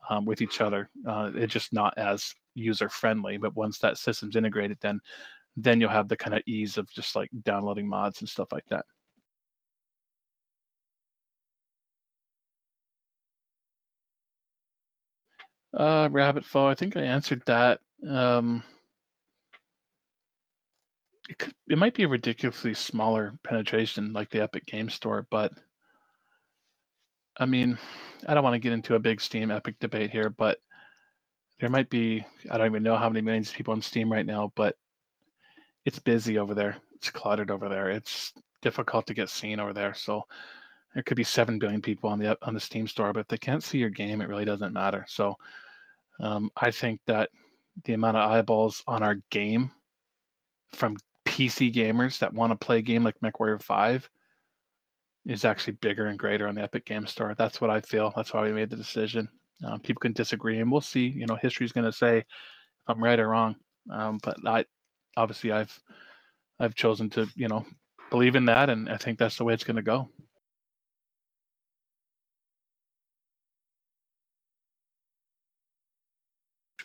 [0.09, 0.89] um, with each other.
[1.07, 5.01] Uh, it's just not as user friendly but once that system's integrated then
[5.57, 8.64] then you'll have the kind of ease of just like downloading mods and stuff like
[8.68, 8.85] that
[15.75, 16.66] Uh, rabbit foe.
[16.66, 17.81] I think I answered that.
[18.09, 18.62] Um,
[21.29, 25.53] it could, it might be a ridiculously smaller penetration like the Epic Game Store, but
[27.39, 27.79] I mean,
[28.29, 30.59] I don't want to get into a big Steam Epic debate here, but
[31.61, 34.27] there might be I don't even know how many millions of people on Steam right
[34.27, 34.77] now, but
[35.85, 36.77] it's busy over there.
[36.95, 37.89] It's cluttered over there.
[37.89, 39.95] It's difficult to get seen over there.
[39.95, 40.23] So
[40.95, 43.39] there could be seven billion people on the on the Steam store, but if they
[43.39, 45.07] can't see your game, it really doesn't matter.
[45.09, 45.37] So
[46.23, 47.31] um, I think that
[47.85, 49.70] the amount of eyeballs on our game
[50.73, 50.97] from
[51.27, 54.09] PC gamers that want to play a game like MechWarrior 5
[55.27, 57.35] is actually bigger and greater on the Epic Game Store.
[57.37, 58.12] That's what I feel.
[58.14, 59.29] That's why we made the decision.
[59.64, 61.07] Um, people can disagree, and we'll see.
[61.07, 62.25] You know, history's going to say if
[62.89, 63.55] I'm right or wrong.
[63.91, 64.64] Um, but I,
[65.16, 65.79] obviously, I've
[66.59, 67.64] I've chosen to you know
[68.11, 70.09] believe in that, and I think that's the way it's going to go.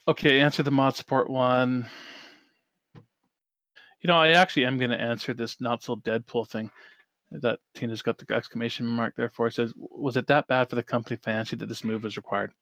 [0.08, 1.86] Okay, answer the mod support one.
[2.96, 6.72] You know, I actually am going to answer this not so Deadpool thing
[7.32, 9.48] that Tina's got the exclamation mark there for.
[9.48, 12.54] It says, was it that bad for the company financially that this move was required?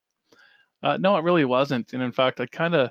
[0.82, 1.92] Uh, no, it really wasn't.
[1.92, 2.90] And in fact, I kind of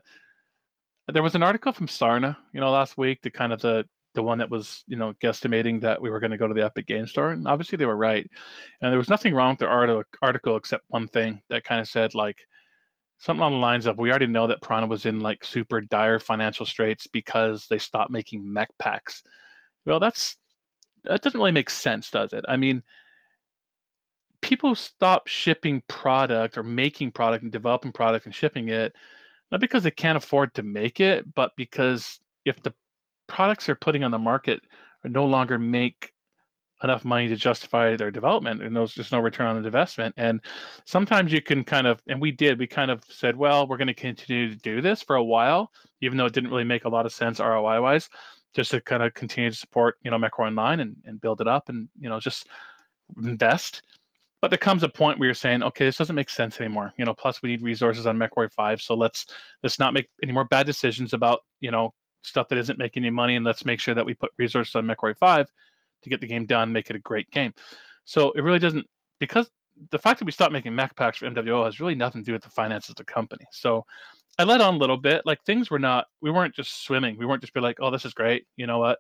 [1.11, 4.23] there was an article from Sarna, you know, last week, the kind of the the
[4.23, 6.87] one that was, you know, guesstimating that we were going to go to the Epic
[6.87, 8.25] Game Store, and obviously they were right.
[8.81, 12.15] And there was nothing wrong with the article except one thing that kind of said
[12.15, 12.37] like
[13.25, 16.19] something on the lines of we already know that Piranha was in like super dire
[16.19, 19.23] financial straits because they stopped making mech packs.
[19.85, 20.37] Well, that's
[21.05, 22.45] that doesn't really make sense, does it?
[22.47, 22.83] I mean,
[24.41, 28.93] people stop shipping product or making product and developing product and shipping it
[29.51, 32.73] not because they can't afford to make it, but because if the
[33.27, 34.61] products they're putting on the market
[35.03, 36.11] no longer make
[36.83, 40.41] enough money to justify their development and there's just no return on the investment and
[40.85, 43.87] sometimes you can kind of and we did we kind of said well we're going
[43.87, 45.71] to continue to do this for a while
[46.01, 48.09] even though it didn't really make a lot of sense roi wise
[48.55, 51.47] just to kind of continue to support you know MechWarrior Online and, and build it
[51.47, 52.47] up and you know just
[53.21, 53.83] invest.
[54.41, 57.05] But there comes a point where you're saying okay this doesn't make sense anymore you
[57.05, 59.25] know plus we need resources on MechWarrior 5 so let's
[59.63, 63.11] let's not make any more bad decisions about you know stuff that isn't making any
[63.11, 65.47] money and let's make sure that we put resources on MechWarrior 5
[66.03, 67.53] to get the game done, make it a great game.
[68.05, 68.85] So it really doesn't
[69.19, 69.49] because
[69.91, 72.33] the fact that we stopped making mech packs for MWO has really nothing to do
[72.33, 73.45] with the finances of the company.
[73.51, 73.85] So
[74.37, 75.25] I let on a little bit.
[75.25, 77.17] Like things were not, we weren't just swimming.
[77.17, 78.45] We weren't just be like, oh, this is great.
[78.57, 78.99] You know what?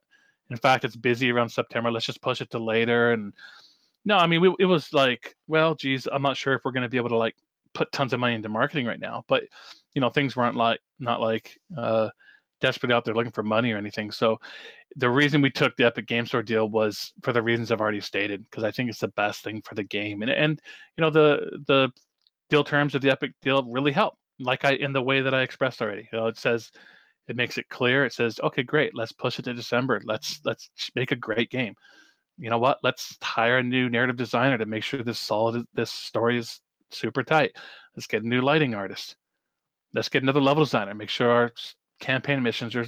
[0.49, 1.91] In fact, it's busy around September.
[1.91, 3.11] Let's just push it to later.
[3.13, 3.33] And
[4.05, 6.83] no, I mean, we, it was like, well, geez, I'm not sure if we're going
[6.83, 7.35] to be able to like
[7.73, 9.23] put tons of money into marketing right now.
[9.27, 9.43] But
[9.93, 12.09] you know, things weren't like not like uh,
[12.61, 14.11] desperately out there looking for money or anything.
[14.11, 14.39] So
[14.95, 18.01] the reason we took the Epic Game Store deal was for the reasons I've already
[18.01, 20.21] stated, because I think it's the best thing for the game.
[20.21, 20.61] And and
[20.97, 21.89] you know the the
[22.49, 24.17] deal terms of the Epic deal really help.
[24.39, 26.07] Like I in the way that I expressed already.
[26.11, 26.71] You know, it says
[27.27, 28.05] it makes it clear.
[28.05, 30.01] It says, okay, great, let's push it to December.
[30.05, 31.75] Let's let's make a great game.
[32.37, 32.79] You know what?
[32.83, 37.23] Let's hire a new narrative designer to make sure this solid this story is super
[37.23, 37.51] tight.
[37.95, 39.15] Let's get a new lighting artist.
[39.93, 40.93] Let's get another level designer.
[40.93, 41.51] Make sure our
[41.99, 42.85] campaign missions are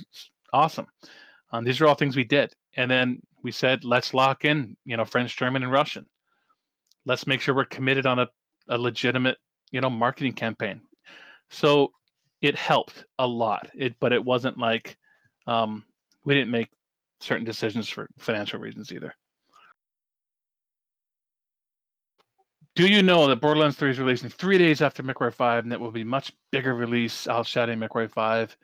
[0.53, 0.87] awesome.
[1.51, 2.53] Um, these are all things we did.
[2.75, 6.05] And then we said, let's lock in, you know, French, German, and Russian.
[7.05, 8.27] Let's make sure we're committed on a,
[8.67, 9.37] a legitimate,
[9.71, 10.81] you know, marketing campaign.
[11.49, 11.91] So
[12.41, 13.69] it helped a lot.
[13.73, 14.97] It, but it wasn't like
[15.47, 15.85] um,
[16.25, 16.69] we didn't make
[17.19, 19.13] certain decisions for financial reasons either.
[22.75, 25.79] Do you know that Borderlands 3 is releasing three days after MechWarrior 5, and it
[25.79, 28.55] will be much bigger release outshadowing MechWarrior 5?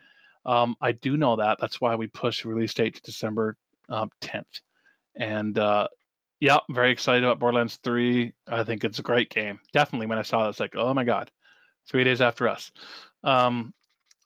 [0.46, 1.58] Um, I do know that.
[1.60, 3.56] That's why we pushed release date to December
[3.88, 4.60] um, 10th.
[5.16, 5.88] And uh,
[6.40, 8.32] yeah, very excited about Borderlands 3.
[8.48, 9.58] I think it's a great game.
[9.72, 11.30] Definitely, when I saw it, it's like, oh my god,
[11.88, 12.72] three days after us.
[13.22, 13.72] Um,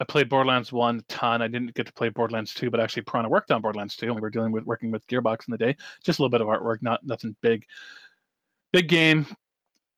[0.01, 1.43] I played Borderlands 1 a ton.
[1.43, 4.14] I didn't get to play Borderlands 2, but actually Piranha worked on Borderlands 2, and
[4.14, 5.77] we were dealing with working with Gearbox in the day.
[6.05, 7.64] Just a little bit of artwork, not nothing big.
[8.73, 9.27] Big game.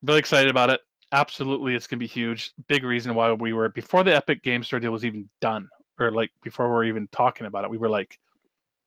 [0.02, 0.80] Really excited about it.
[1.12, 2.52] Absolutely, it's gonna be huge.
[2.68, 5.68] Big reason why we were before the Epic Game Store deal was even done
[6.00, 8.18] or like before we are even talking about it, we were like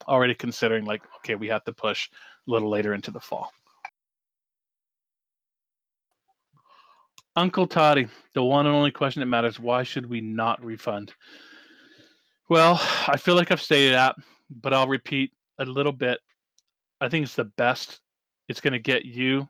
[0.08, 2.10] already considering like, okay, we have to push
[2.48, 3.52] a little later into the fall.
[7.36, 11.14] Uncle Toddy, the one and only question that matters: Why should we not refund?
[12.50, 14.16] Well, I feel like I've stated that,
[14.50, 16.20] but I'll repeat a little bit.
[17.02, 18.02] I think it's the best.
[18.50, 19.48] It's going to get you.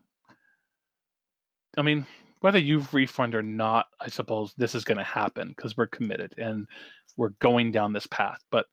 [1.78, 2.06] I mean,
[2.44, 6.36] whether you've refund or not, I suppose this is going to happen because we're committed
[6.38, 6.68] and
[7.16, 8.38] we're going down this path.
[8.52, 8.66] But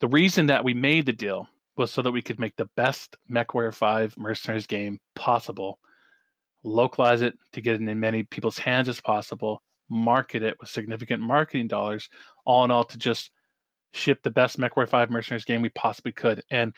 [0.00, 1.46] the reason that we made the deal
[1.76, 5.78] was so that we could make the best MechWarrior 5 Mercenaries game possible,
[6.62, 11.20] localize it to get it in many people's hands as possible, market it with significant
[11.20, 12.08] marketing dollars,
[12.46, 13.30] all in all, to just
[13.92, 16.42] ship the best MechWarrior 5 Mercenaries game we possibly could.
[16.50, 16.72] And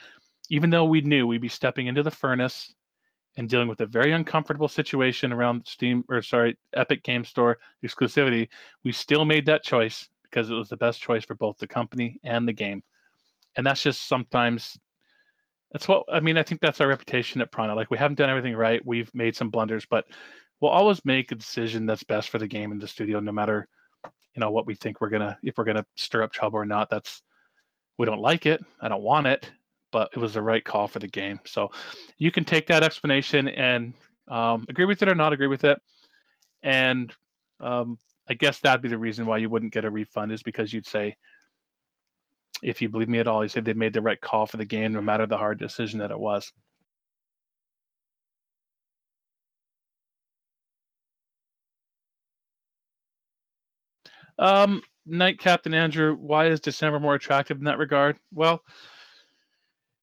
[0.51, 2.75] even though we knew we'd be stepping into the furnace
[3.37, 8.49] and dealing with a very uncomfortable situation around Steam or sorry, Epic Game Store exclusivity,
[8.85, 12.19] we still made that choice because it was the best choice for both the company
[12.25, 12.83] and the game.
[13.57, 14.79] And that's just sometimes
[15.73, 16.39] that's what I mean.
[16.39, 17.75] I think that's our reputation at Piranha.
[17.75, 18.85] Like we haven't done everything right.
[18.85, 20.07] We've made some blunders, but
[20.61, 23.69] we'll always make a decision that's best for the game in the studio, no matter
[24.05, 26.91] you know what we think we're gonna if we're gonna stir up trouble or not.
[26.91, 27.23] That's
[27.99, 28.63] we don't like it.
[28.81, 29.51] I don't want it,
[29.97, 31.41] but it was the right call for the game.
[31.47, 31.71] So
[32.19, 33.95] you can take that explanation and
[34.29, 35.81] um, agree with it or not agree with it.
[36.63, 37.11] And
[37.61, 37.97] um,
[38.29, 40.87] I guess that'd be the reason why you wouldn't get a refund is because you'd
[40.87, 41.17] say,
[42.63, 44.67] if you believe me at all, you say they made the right call for the
[44.67, 46.53] game, no matter the hard decision that it was.
[54.39, 58.19] Um, Night Captain Andrew, why is December more attractive in that regard?
[58.31, 58.61] Well,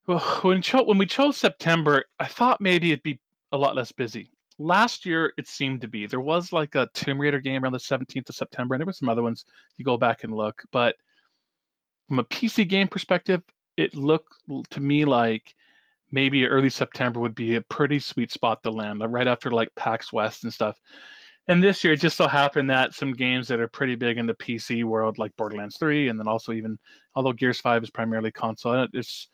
[0.08, 3.20] well when, cho- when we chose September, I thought maybe it'd be
[3.52, 4.30] a lot less busy.
[4.60, 6.06] Last year, it seemed to be.
[6.06, 8.94] There was like a Tomb Raider game around the 17th of September, and there were
[8.94, 9.46] some other ones.
[9.78, 10.96] You go back and look, but
[12.08, 13.42] from a PC game perspective,
[13.78, 14.34] it looked
[14.70, 15.56] to me like
[16.12, 20.14] maybe early September would be a pretty sweet spot to land, right after like PAX
[20.14, 20.78] West and stuff.
[21.48, 24.28] And this year, it just so happened that some games that are pretty big in
[24.28, 26.78] the PC world, like Borderlands 3, and then also even,
[27.16, 29.28] although Gears 5 is primarily console, it's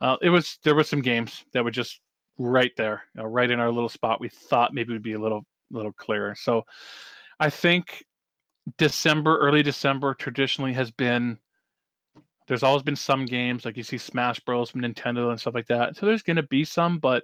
[0.00, 2.00] uh, it was there were some games that were just
[2.38, 4.20] right there, you know, right in our little spot.
[4.20, 6.34] We thought maybe it would be a little little clearer.
[6.34, 6.64] So
[7.38, 8.04] I think
[8.78, 11.38] December, early December, traditionally has been.
[12.48, 15.68] There's always been some games like you see Smash Bros from Nintendo and stuff like
[15.68, 15.96] that.
[15.96, 17.22] So there's going to be some, but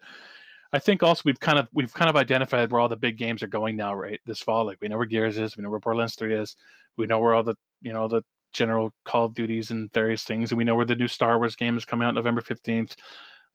[0.72, 3.42] I think also we've kind of we've kind of identified where all the big games
[3.42, 4.20] are going now, right?
[4.24, 6.54] This fall, like we know where Gears is, we know where Borderlands Three is,
[6.96, 8.22] we know where all the you know the
[8.56, 11.56] general Call of Duties and various things, and we know where the new Star Wars
[11.56, 12.96] game is coming out November fifteenth.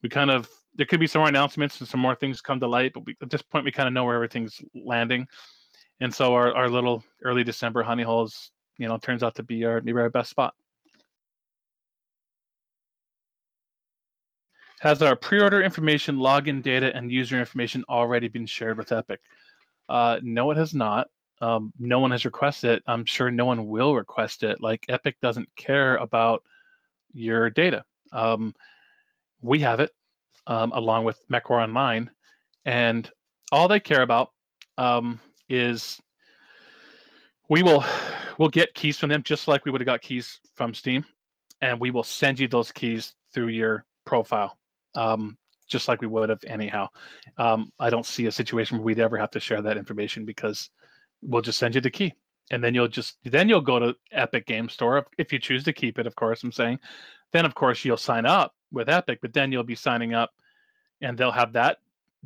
[0.03, 2.67] We kind of there could be some more announcements and some more things come to
[2.67, 5.27] light, but we, at this point we kind of know where everything's landing,
[5.99, 9.65] and so our our little early December honey holes, you know, turns out to be
[9.65, 10.53] our maybe our best spot.
[14.79, 19.19] Has our pre-order information, login data, and user information already been shared with Epic?
[19.87, 21.07] Uh, no, it has not.
[21.41, 22.83] Um, no one has requested it.
[22.87, 24.61] I'm sure no one will request it.
[24.61, 26.43] Like Epic doesn't care about
[27.13, 27.83] your data.
[28.11, 28.53] Um,
[29.41, 29.91] we have it
[30.47, 32.09] um, along with MechWarrior Online,
[32.65, 33.09] and
[33.51, 34.31] all they care about
[34.77, 35.19] um,
[35.49, 35.99] is
[37.49, 37.83] we will
[38.37, 41.03] we'll get keys from them just like we would have got keys from Steam,
[41.61, 44.57] and we will send you those keys through your profile
[44.95, 45.37] um,
[45.67, 46.87] just like we would have anyhow.
[47.37, 50.69] Um, I don't see a situation where we'd ever have to share that information because
[51.21, 52.13] we'll just send you the key,
[52.51, 55.73] and then you'll just then you'll go to Epic Game Store if you choose to
[55.73, 56.07] keep it.
[56.07, 56.79] Of course, I'm saying.
[57.31, 60.31] Then of course you'll sign up with Epic, but then you'll be signing up,
[61.01, 61.77] and they'll have that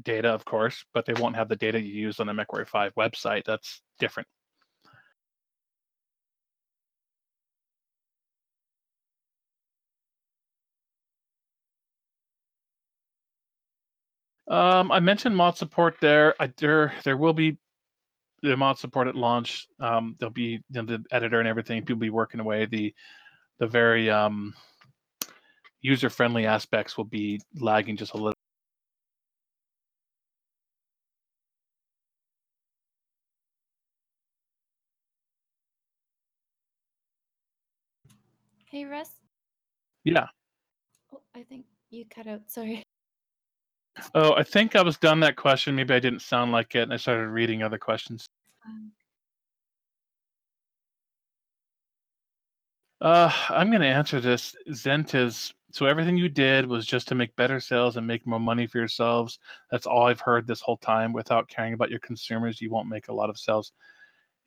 [0.03, 2.95] data, of course, but they won't have the data you use on the MechWarrior 5
[2.95, 3.45] website.
[3.45, 4.27] That's different.
[14.47, 16.35] Um, I mentioned mod support there.
[16.39, 17.57] I, there there will be
[18.49, 19.67] the mod support at launch.
[19.79, 21.81] Um, there'll be you know, the editor and everything.
[21.81, 22.65] People be working away.
[22.65, 22.93] The
[23.59, 24.53] the very um,
[25.81, 28.33] user friendly aspects will be lagging just a little.
[38.69, 39.11] Hey, Russ.
[40.03, 40.27] Yeah.
[41.13, 42.41] Oh, I think you cut out.
[42.47, 42.83] Sorry.
[44.13, 45.73] Oh, I think I was done that question.
[45.73, 48.25] Maybe I didn't sound like it, and I started reading other questions.
[53.01, 54.55] Uh, I'm going to answer this.
[54.70, 55.53] Zentiz.
[55.72, 58.78] So everything you did was just to make better sales and make more money for
[58.78, 59.39] yourselves.
[59.70, 61.11] That's all I've heard this whole time.
[61.11, 63.74] Without caring about your consumers, you won't make a lot of sales.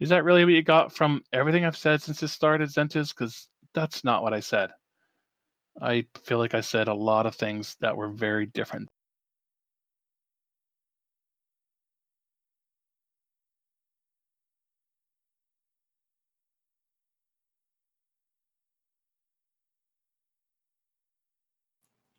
[0.01, 3.11] Is that really what you got from everything I've said since this started, Zentiz?
[3.11, 4.71] Because that's not what I said.
[5.81, 8.89] I feel like I said a lot of things that were very different.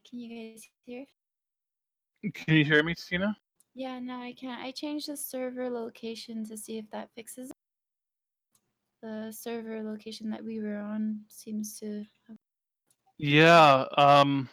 [0.09, 1.05] Can you guys hear?
[2.33, 3.35] Can you hear me, Tina?
[3.75, 4.61] Yeah, no, I can't.
[4.61, 7.55] I changed the server location to see if that fixes it.
[9.01, 12.03] The server location that we were on seems to.
[12.27, 12.37] Have...
[13.17, 13.85] Yeah.
[13.97, 14.49] Um.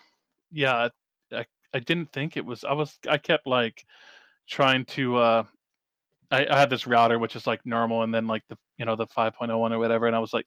[0.52, 0.88] Yeah.
[1.32, 1.44] I
[1.74, 2.62] I didn't think it was.
[2.62, 2.98] I was.
[3.08, 3.84] I kept like
[4.48, 5.42] trying to uh
[6.30, 8.96] I, I had this router which is like normal, and then like the you know
[8.96, 10.46] the 5.01 or whatever, and I was like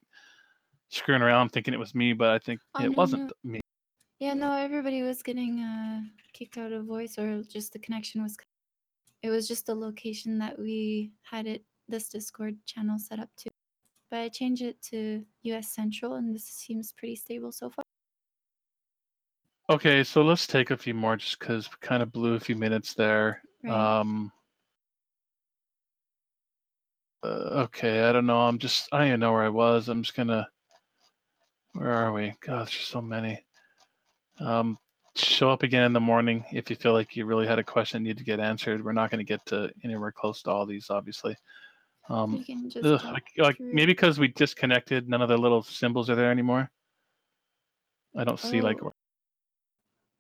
[0.89, 3.51] screwing around thinking it was me, but I think Oh, it no, wasn't no.
[3.51, 3.59] me.
[4.19, 6.01] Yeah, no, everybody was getting uh,
[6.33, 8.35] kicked out of voice, or just the connection was.
[9.23, 13.49] It was just the location that we had it this Discord channel set up to.
[14.11, 15.69] But I changed it to U.S.
[15.69, 17.83] Central, and this seems pretty stable so far.
[19.69, 22.55] Okay, so let's take a few more just because we kind of blew a few
[22.55, 23.41] minutes there.
[23.63, 23.99] Right.
[23.99, 24.31] Um,
[27.23, 28.39] uh, okay, I don't know.
[28.39, 29.87] I'm just, I don't even know where I was.
[29.87, 30.47] I'm just gonna,
[31.73, 32.33] where are we?
[32.41, 33.45] God, there's so many.
[34.39, 34.77] Um,
[35.15, 38.03] show up again in the morning if you feel like you really had a question
[38.03, 38.83] need to get answered.
[38.83, 41.35] We're not going to get to anywhere close to all these, obviously.
[42.09, 45.61] Um, we can just ugh, like, like maybe because we disconnected, none of the little
[45.61, 46.69] symbols are there anymore.
[48.17, 48.77] I don't see like.
[48.83, 48.93] Oh.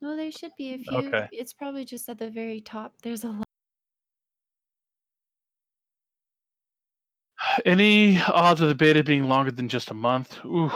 [0.01, 0.75] No, they should be.
[0.75, 0.97] a few.
[1.07, 1.27] Okay.
[1.31, 2.93] it's probably just at the very top.
[3.01, 3.48] There's a lot.
[7.65, 10.37] Any odds of the beta being longer than just a month?
[10.45, 10.71] Ooh,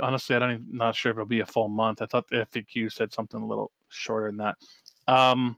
[0.00, 2.02] honestly, I don't even, not sure if it'll be a full month.
[2.02, 4.56] I thought the FAQ said something a little shorter than that.
[5.08, 5.56] Um,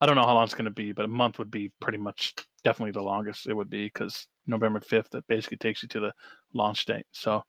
[0.00, 1.98] I don't know how long it's going to be, but a month would be pretty
[1.98, 2.34] much
[2.64, 6.12] definitely the longest it would be because November 5th, that basically takes you to the
[6.52, 7.06] launch date.
[7.12, 7.42] So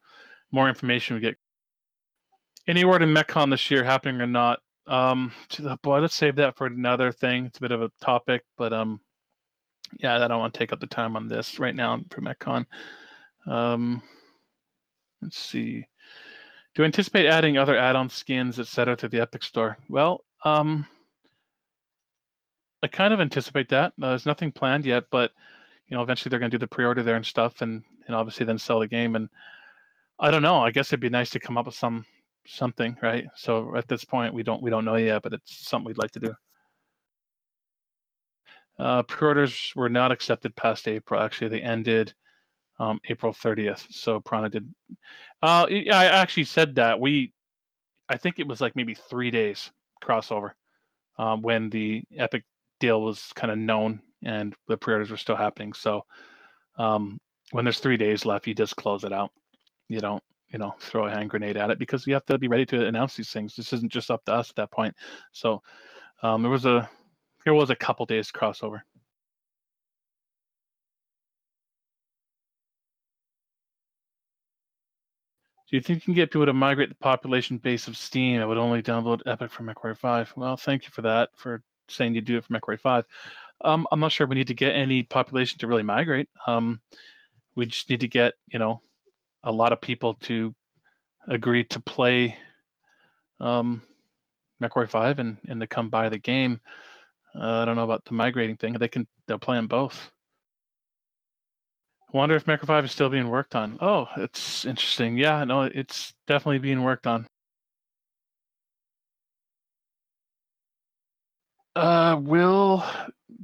[0.51, 1.35] more information we get.
[2.67, 4.59] Any word in MechCon this year happening or not?
[4.87, 7.45] Um, the, boy, let's save that for another thing.
[7.45, 9.01] It's a bit of a topic, but um,
[9.99, 12.65] yeah, I don't want to take up the time on this right now for MechCon.
[13.47, 14.01] Um,
[15.21, 15.85] let's see.
[16.75, 19.77] Do you anticipate adding other add-on skins, etc., to the Epic Store?
[19.89, 20.85] Well, um,
[22.83, 23.93] I kind of anticipate that.
[24.01, 25.31] Uh, there's nothing planned yet, but
[25.87, 28.45] you know, eventually they're going to do the pre-order there and stuff, and and obviously
[28.45, 29.15] then sell the game.
[29.15, 29.29] And
[30.19, 30.59] I don't know.
[30.59, 32.05] I guess it'd be nice to come up with some
[32.45, 33.25] something, right?
[33.35, 36.11] So at this point, we don't we don't know yet, but it's something we'd like
[36.11, 36.33] to do.
[38.79, 41.21] Uh, pre-orders were not accepted past April.
[41.21, 42.13] Actually, they ended
[42.79, 43.85] um, April 30th.
[43.91, 44.73] So Piranha did.
[45.41, 47.33] Uh, I actually said that we.
[48.09, 49.71] I think it was like maybe three days
[50.03, 50.51] crossover
[51.17, 52.43] um, when the Epic
[52.79, 55.73] deal was kind of known and the pre-orders were still happening.
[55.73, 56.05] So
[56.77, 57.19] um,
[57.51, 59.31] when there's three days left, you just close it out.
[59.89, 62.47] You don't, you know, throw a hand grenade at it because you have to be
[62.47, 63.55] ready to announce these things.
[63.55, 64.95] This isn't just up to us at that point.
[65.31, 65.61] So
[66.23, 66.89] um, there was a
[67.47, 68.81] there was a couple days crossover.
[75.69, 78.41] Do you think you can get people to migrate the population base of Steam?
[78.41, 80.33] I would only download Epic for MechWarrior 5.
[80.35, 83.05] Well, thank you for that, for saying you do it for MechWarrior 5.
[83.63, 86.27] Um, I'm not sure we need to get any population to really migrate.
[86.47, 86.81] Um,
[87.55, 88.81] we just need to get, you know,
[89.45, 90.53] a lot of people to
[91.29, 92.37] agree to play
[93.39, 93.83] um,
[94.61, 96.59] MechWarrior 5 and, and to come buy the game.
[97.39, 98.73] Uh, I don't know about the migrating thing.
[98.73, 100.11] They can, they'll play them both.
[102.13, 103.77] Wonder if MechWarrior 5 is still being worked on.
[103.81, 105.17] Oh, it's interesting.
[105.17, 107.27] Yeah, no, it's definitely being worked on.
[111.75, 112.83] Uh, will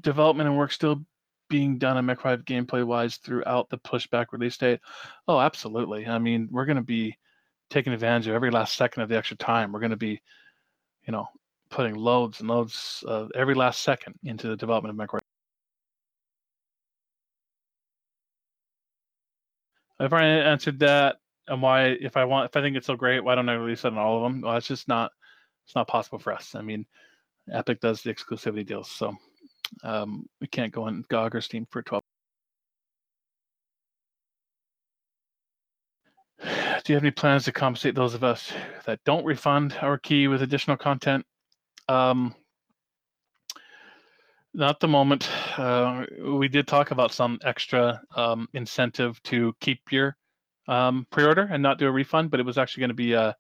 [0.01, 1.05] development and work still
[1.49, 4.79] being done on Mech 5 gameplay wise throughout the pushback release date?
[5.27, 6.07] Oh, absolutely.
[6.07, 7.17] I mean, we're going to be
[7.69, 9.71] taking advantage of every last second of the extra time.
[9.71, 10.21] We're going to be,
[11.05, 11.27] you know,
[11.73, 15.19] putting loads and loads of every last second into the development of.
[19.99, 21.15] I've already answered that.
[21.47, 23.85] And why, if I want, if I think it's so great, why don't I release
[23.85, 24.41] it on all of them?
[24.41, 25.11] Well, it's just not,
[25.65, 26.53] it's not possible for us.
[26.53, 26.85] I mean,
[27.51, 29.15] Epic does the exclusivity deals, so
[29.83, 32.01] um, we can't go on GOG or Steam for 12.
[36.43, 38.53] Do you have any plans to compensate those of us
[38.85, 41.25] that don't refund our key with additional content?
[41.87, 42.35] Um,
[44.53, 45.29] not the moment.
[45.57, 50.15] Uh, we did talk about some extra um, incentive to keep your
[50.67, 53.33] um, pre-order and not do a refund, but it was actually going to be uh,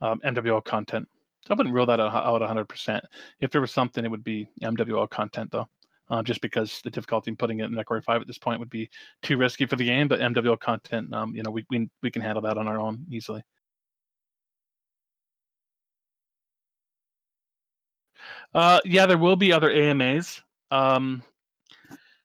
[0.00, 1.08] um, MWO content.
[1.46, 3.00] So I wouldn't rule that out, out 100%.
[3.40, 5.68] If there was something, it would be MWO content, though,
[6.10, 8.70] uh, just because the difficulty in putting it in MechWarrior 5 at this point would
[8.70, 8.88] be
[9.22, 10.08] too risky for the game.
[10.08, 13.04] But MWO content, um, you know, we, we we can handle that on our own
[13.10, 13.42] easily.
[18.54, 20.40] Uh, yeah, there will be other AMAs.
[20.70, 21.22] Um,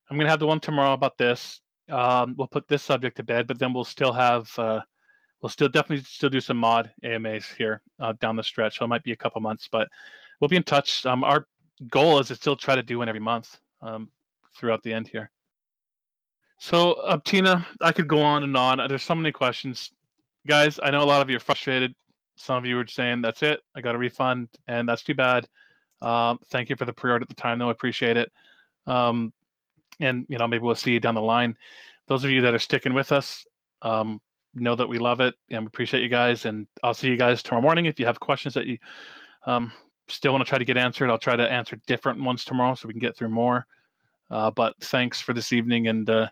[0.10, 1.62] I'm gonna have the one tomorrow about this.
[1.90, 4.82] Um, we'll put this subject to bed, but then we'll still have uh,
[5.42, 8.78] we'll still definitely still do some mod AMAs here uh, down the stretch.
[8.78, 9.88] So it might be a couple months, but
[10.40, 11.06] we'll be in touch.
[11.06, 11.48] Um, our
[11.90, 14.10] goal is to still try to do one every month um,
[14.56, 15.32] throughout the end here.
[16.60, 18.86] So, uh, Tina, I could go on and on.
[18.90, 19.92] There's so many questions,
[20.46, 20.78] guys.
[20.84, 21.96] I know a lot of you are frustrated.
[22.36, 25.48] Some of you were saying, "That's it, I got a refund," and that's too bad.
[26.02, 27.70] Um, thank you for the pre-order at the time, though.
[27.70, 28.32] I appreciate it.
[28.88, 29.34] Um,
[30.00, 31.56] and you know maybe we'll see you down the line.
[32.08, 33.46] Those of you that are sticking with us,
[33.82, 34.20] um,
[34.56, 36.46] know that we love it and appreciate you guys.
[36.46, 37.86] And I'll see you guys tomorrow morning.
[37.86, 38.78] If you have questions that you
[39.46, 39.72] um,
[40.08, 42.88] still want to try to get answered, I'll try to answer different ones tomorrow so
[42.88, 43.66] we can get through more.
[44.32, 46.28] Uh, but thanks for this evening, and uh,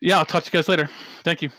[0.00, 0.90] yeah, I'll talk to you guys later.
[1.22, 1.50] Thank you.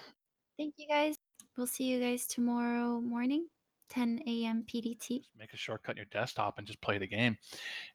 [0.57, 1.15] Thank you guys.
[1.57, 3.47] We'll see you guys tomorrow morning,
[3.93, 4.63] 10 a.m.
[4.67, 5.21] PDT.
[5.37, 7.37] make a shortcut in your desktop and just play the game.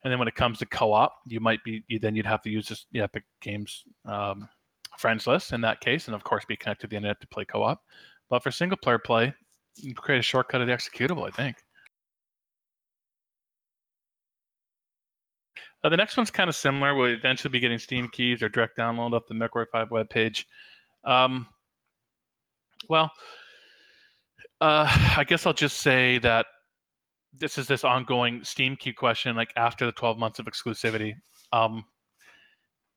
[0.03, 2.51] And then when it comes to co-op, you might be you, then you'd have to
[2.51, 4.49] use this the Epic Games um,
[4.99, 7.45] friends list in that case, and of course be connected to the internet to play
[7.45, 7.83] co-op.
[8.29, 9.35] But for single player play,
[9.77, 11.27] you create a shortcut of the executable.
[11.27, 11.57] I think.
[15.83, 16.95] Uh, the next one's kind of similar.
[16.95, 20.45] We'll eventually be getting Steam keys or direct download off the MechWarrior 5 webpage.
[21.05, 21.47] Um,
[22.89, 23.13] well,
[24.61, 24.87] uh,
[25.17, 26.47] I guess I'll just say that
[27.37, 31.15] this is this ongoing Steam key question, like after the 12 months of exclusivity.
[31.53, 31.85] Um,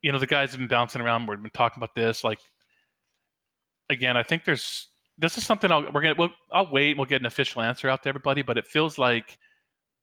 [0.02, 1.28] you know, the guys have been bouncing around.
[1.28, 2.24] We've been talking about this.
[2.24, 2.40] Like,
[3.90, 4.88] again, I think there's
[5.18, 6.98] this is something I'll we're gonna we'll, I'll wait.
[6.98, 9.38] We'll get an official answer out to everybody, but it feels like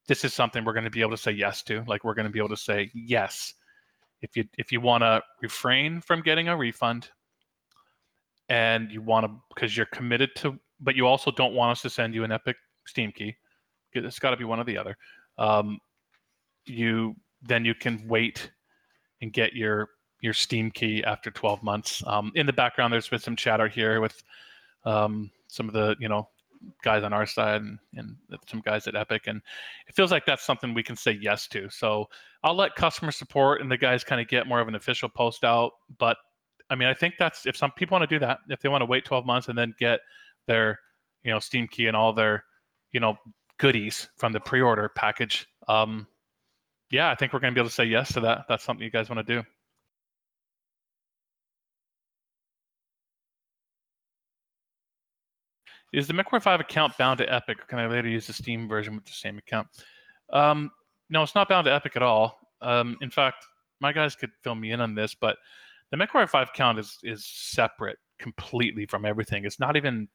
[0.06, 1.84] this is something we're going to be able to say yes to.
[1.86, 3.52] Like, we're going to be able to say yes
[4.22, 7.10] if you if you want to refrain from getting a refund,
[8.48, 11.90] and you want to because you're committed to, but you also don't want us to
[11.90, 12.56] send you an Epic
[12.86, 13.34] Steam key.
[13.92, 14.96] It's got to be one or the other.
[15.38, 15.78] Um,
[16.66, 18.50] you then you can wait
[19.22, 19.88] and get your
[20.20, 22.02] your Steam key after 12 months.
[22.06, 24.20] Um, in the background, there's been some chatter here with
[24.84, 26.28] um, some of the you know
[26.82, 28.16] guys on our side and, and
[28.48, 29.40] some guys at Epic, and
[29.86, 31.68] it feels like that's something we can say yes to.
[31.70, 32.06] So
[32.42, 35.44] I'll let customer support and the guys kind of get more of an official post
[35.44, 35.72] out.
[35.98, 36.16] But
[36.70, 38.82] I mean, I think that's if some people want to do that, if they want
[38.82, 40.00] to wait 12 months and then get
[40.48, 40.80] their
[41.22, 42.44] you know Steam key and all their
[42.92, 43.16] you know
[43.58, 45.46] goodies from the pre-order package.
[45.68, 46.06] Um,
[46.90, 48.46] yeah, I think we're going to be able to say yes to that.
[48.48, 49.46] That's something you guys want to do.
[55.92, 58.68] Is the MechWarrior 5 account bound to Epic, or can I later use the Steam
[58.68, 59.68] version with the same account?
[60.32, 60.70] Um,
[61.08, 62.38] no, it's not bound to Epic at all.
[62.60, 63.46] Um, in fact,
[63.80, 65.38] my guys could fill me in on this, but
[65.90, 69.44] the MechWarrior 5 account is is separate completely from everything.
[69.44, 70.08] It's not even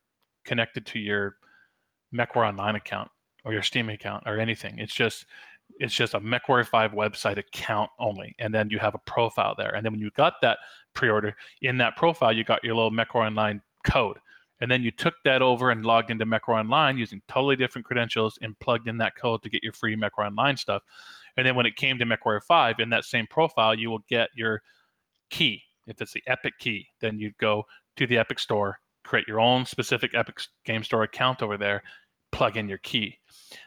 [0.45, 1.37] connected to your
[2.13, 3.09] MechWarrior Online account
[3.45, 4.79] or your Steam account or anything.
[4.79, 5.25] It's just
[5.79, 9.73] it's just a MechWarrior 5 website account only, and then you have a profile there.
[9.75, 10.59] And then when you got that
[10.93, 14.17] pre-order in that profile, you got your little MechWarrior Online code,
[14.61, 18.37] and then you took that over and logged into MechWarrior Online using totally different credentials
[18.41, 20.83] and plugged in that code to get your free MechWarrior Online stuff.
[21.37, 24.29] And then when it came to MechWarrior 5, in that same profile, you will get
[24.35, 24.61] your
[25.29, 25.63] key.
[25.87, 27.65] If it's the Epic key, then you'd go
[27.97, 31.83] to the Epic Store, create your own specific Epic Game Store account over there,
[32.31, 33.17] plug in your key.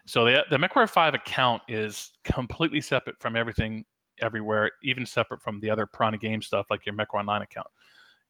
[0.06, 3.84] So the the MechWarrior 5 account is completely separate from everything
[4.20, 7.68] everywhere, even separate from the other Piranha Game stuff like your MechWarrior Online account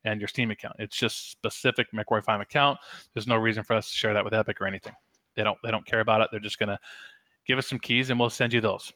[0.04, 0.76] and your Steam account.
[0.78, 2.78] It's just specific MechWarrior 5 account.
[3.14, 4.94] There's no reason for us to share that with Epic or anything.
[5.34, 6.28] They don't they don't care about it.
[6.30, 6.78] They're just gonna
[7.46, 8.92] give us some keys and we'll send you those.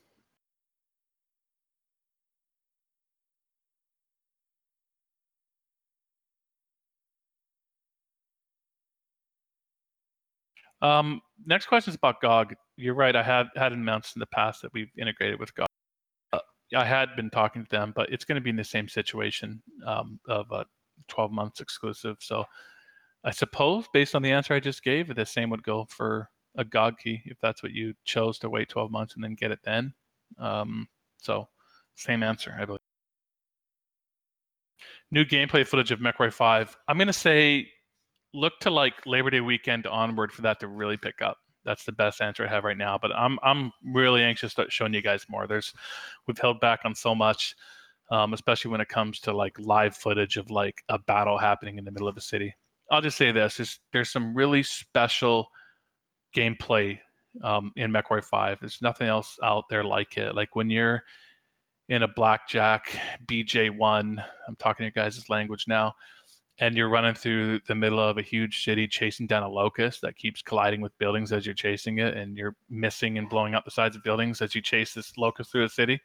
[10.83, 12.55] Um, next question is about GOG.
[12.77, 13.15] You're right.
[13.15, 15.67] I had had announced in the past that we've integrated with GOG.
[16.33, 16.39] Uh,
[16.75, 19.63] I had been talking to them, but it's going to be in the same situation
[19.87, 20.65] um, of a
[21.09, 22.17] 12 months exclusive.
[22.21, 22.45] So
[23.25, 26.65] I suppose, based on the answer I just gave, the same would go for a
[26.65, 29.61] GOG key if that's what you chose to wait 12 months and then get it
[29.63, 29.93] then.
[30.39, 31.49] Um, so
[31.97, 32.81] same answer, I believe.
[35.11, 36.77] New gameplay footage of MechWarrior 5.
[36.89, 37.69] I'm going to say
[38.35, 41.39] look to like Labor Day weekend onward for that to really pick up.
[41.65, 42.99] That's the best answer I have right now.
[43.01, 45.47] But I'm I'm really anxious to showing you guys more.
[45.47, 45.73] There's
[46.27, 47.55] we've held back on so much,
[48.11, 51.85] um, especially when it comes to like live footage of like a battle happening in
[51.85, 52.55] the middle of a city.
[52.91, 55.49] I'll just say this: is there's some really special
[56.35, 56.99] gameplay
[57.43, 58.59] um, in MechWarrior 5.
[58.61, 60.35] There's nothing else out there like it.
[60.35, 61.03] Like when you're
[61.89, 65.95] in a blackjack BJ1, I'm talking your guys' language now
[66.61, 70.17] and you're running through the middle of a huge city chasing down a locust that
[70.17, 73.71] keeps colliding with buildings as you're chasing it and you're missing and blowing up the
[73.71, 76.01] sides of buildings as you chase this locust through the city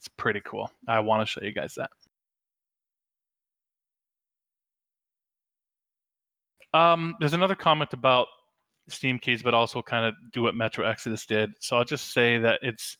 [0.00, 0.70] it's pretty cool.
[0.88, 1.90] I want to show you guys that.
[6.72, 8.28] Um, there's another comment about
[8.88, 11.50] steam keys but also kind of do what metro exodus did.
[11.60, 12.96] So i'll just say that it's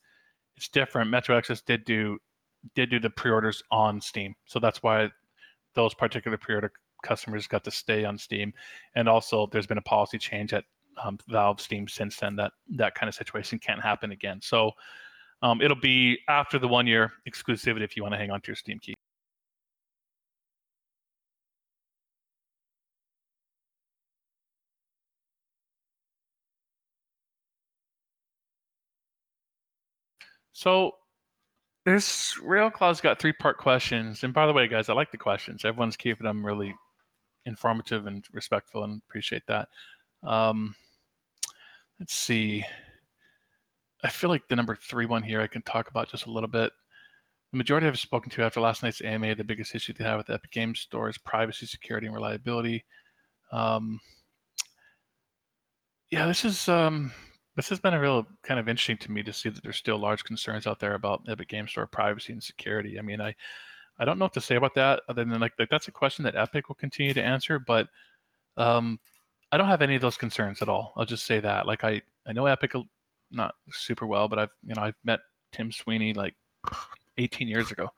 [0.57, 1.11] it's different.
[1.11, 2.19] Metro exodus did do
[2.75, 4.35] did do the pre-orders on steam.
[4.45, 5.09] So that's why
[5.75, 8.53] those particular pre-order customers got to stay on Steam,
[8.95, 10.65] and also there's been a policy change at
[11.05, 14.41] um, Valve Steam since then that that kind of situation can't happen again.
[14.43, 14.73] So
[15.43, 18.49] Um, it'll be after the one year exclusivity if you want to hang on to
[18.49, 18.95] your Steam key.
[30.53, 30.93] So
[31.95, 34.25] this Railclaw's got three part questions.
[34.25, 35.65] And by the way, guys, I like the questions.
[35.65, 36.75] Everyone's keeping them really
[37.47, 39.69] informative and respectful and appreciate that.
[40.23, 40.75] Um,
[41.99, 42.65] let's see.
[44.03, 46.49] I feel like the number three one here I can talk about just a little
[46.49, 46.73] bit.
[47.53, 50.31] The majority I've spoken to after last night's AMA, the biggest issue they have with
[50.31, 52.85] Epic Games Store is privacy, security, and reliability.
[53.51, 54.01] Um,
[56.11, 57.13] yeah, this is um,
[57.61, 59.99] this has been a real kind of interesting to me to see that there's still
[59.99, 62.99] large concerns out there about Epic Game Store privacy and security.
[62.99, 63.35] I mean, I
[63.99, 66.23] I don't know what to say about that other than like, like that's a question
[66.25, 67.87] that Epic will continue to answer, but
[68.57, 68.99] um,
[69.53, 70.95] I don't have any of those concerns at all.
[70.97, 71.67] I'll just say that.
[71.67, 72.73] Like I I know Epic
[73.31, 75.21] not super well, but I've you know I've met
[75.53, 76.35] Tim Sweeney like
[77.19, 77.91] 18 years ago,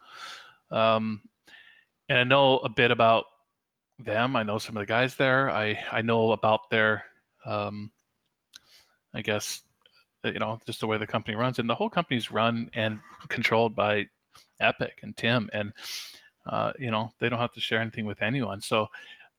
[0.72, 1.22] um,
[2.08, 3.26] and I know a bit about
[4.00, 4.34] them.
[4.34, 5.50] I know some of the guys there.
[5.52, 7.04] I I know about their
[7.46, 7.92] um,
[9.14, 9.62] I guess
[10.24, 13.74] you know just the way the company runs, and the whole company's run and controlled
[13.74, 14.06] by
[14.60, 15.72] Epic and Tim, and
[16.46, 18.60] uh, you know they don't have to share anything with anyone.
[18.60, 18.88] So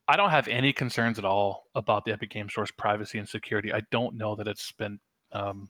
[0.07, 3.73] I don't have any concerns at all about the Epic Game Store's privacy and security.
[3.73, 4.99] I don't know that it's been
[5.31, 5.69] um,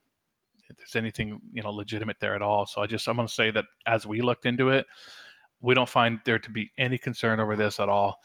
[0.77, 2.65] there's anything you know legitimate there at all.
[2.65, 4.85] So I just I'm going to say that as we looked into it,
[5.61, 8.19] we don't find there to be any concern over this at all.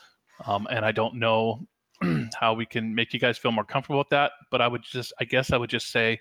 [0.47, 1.67] Um, and I don't know
[2.39, 4.33] how we can make you guys feel more comfortable with that.
[4.51, 6.21] But I would just I guess I would just say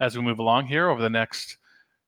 [0.00, 1.58] as we move along here over the next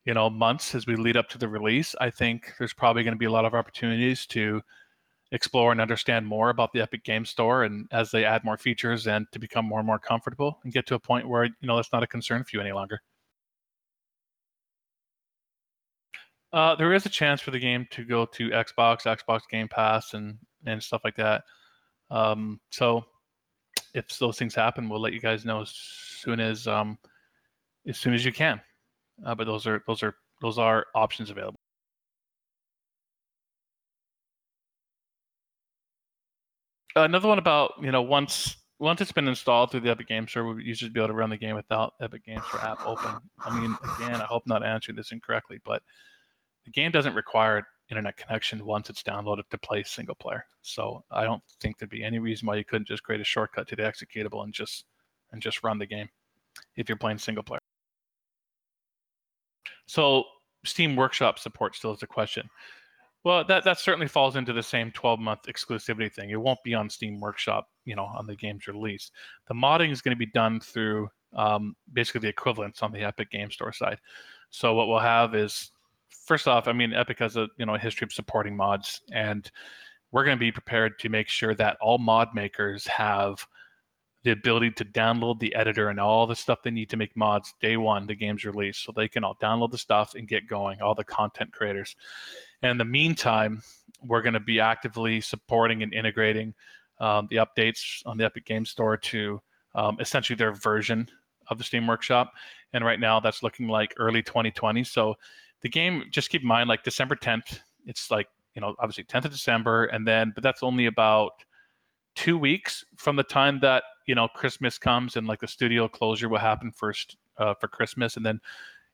[0.05, 3.15] you know months as we lead up to the release, I think there's probably going
[3.15, 4.63] to be a lot of opportunities to
[5.33, 9.07] explore and understand more about the Epic Game Store and as they add more features
[9.07, 11.77] and to become more and more comfortable and get to a point where you know
[11.77, 13.01] that's not a concern for you any longer.
[16.53, 20.13] Uh, there is a chance for the game to go to Xbox, Xbox Game Pass,
[20.13, 20.37] and
[20.67, 21.45] and stuff like that.
[22.13, 23.05] Um, so
[23.95, 26.99] if those things happen, we'll let you guys know as soon as um,
[27.89, 28.61] as soon as you can.
[29.25, 31.59] Uh, but those are those are those are options available.
[36.95, 40.53] Another one about you know once once it's been installed through the Epic Game Store,
[40.53, 43.13] we usually be able to run the game without Epic Game Store app open.
[43.39, 45.83] I mean, again, I hope not answering this incorrectly, but
[46.67, 50.45] the game doesn't require internet connection once it's downloaded to play single player.
[50.63, 53.69] So I don't think there'd be any reason why you couldn't just create a shortcut
[53.69, 54.87] to the executable and just
[55.31, 56.09] and just run the game
[56.77, 57.61] if you're playing single player.
[59.87, 60.25] So
[60.65, 62.49] Steam Workshop support still is a question.
[63.25, 66.31] Well, that that certainly falls into the same 12 month exclusivity thing.
[66.31, 69.11] It won't be on Steam Workshop, you know, on the game's release.
[69.49, 73.31] The modding is going to be done through um, basically the equivalents on the Epic
[73.31, 73.99] Game Store side.
[74.51, 75.71] So what we'll have is
[76.27, 79.51] first off, I mean, Epic has a you know a history of supporting mods, and
[80.11, 83.47] we're going to be prepared to make sure that all mod makers have
[84.25, 87.55] the ability to download the editor and all the stuff they need to make mods
[87.61, 90.81] day one the game's release so they can all download the stuff and get going
[90.81, 91.97] all the content creators.
[92.63, 93.63] And in the meantime
[94.05, 96.55] we're going to be actively supporting and integrating
[97.01, 99.41] um, the updates on the epic game store to
[99.75, 101.09] um, essentially their version
[101.49, 102.33] of the steam workshop
[102.73, 105.15] and right now that's looking like early 2020 so
[105.63, 109.25] the game just keep in mind like december 10th it's like you know obviously 10th
[109.25, 111.33] of december and then but that's only about
[112.15, 116.29] two weeks from the time that you know christmas comes and like the studio closure
[116.29, 118.41] will happen first uh, for christmas and then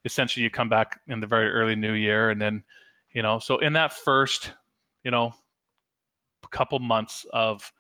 [0.05, 2.63] essentially you come back in the very early new year and then
[3.13, 4.53] you know so in that first
[5.05, 5.33] you know
[6.51, 7.71] couple months of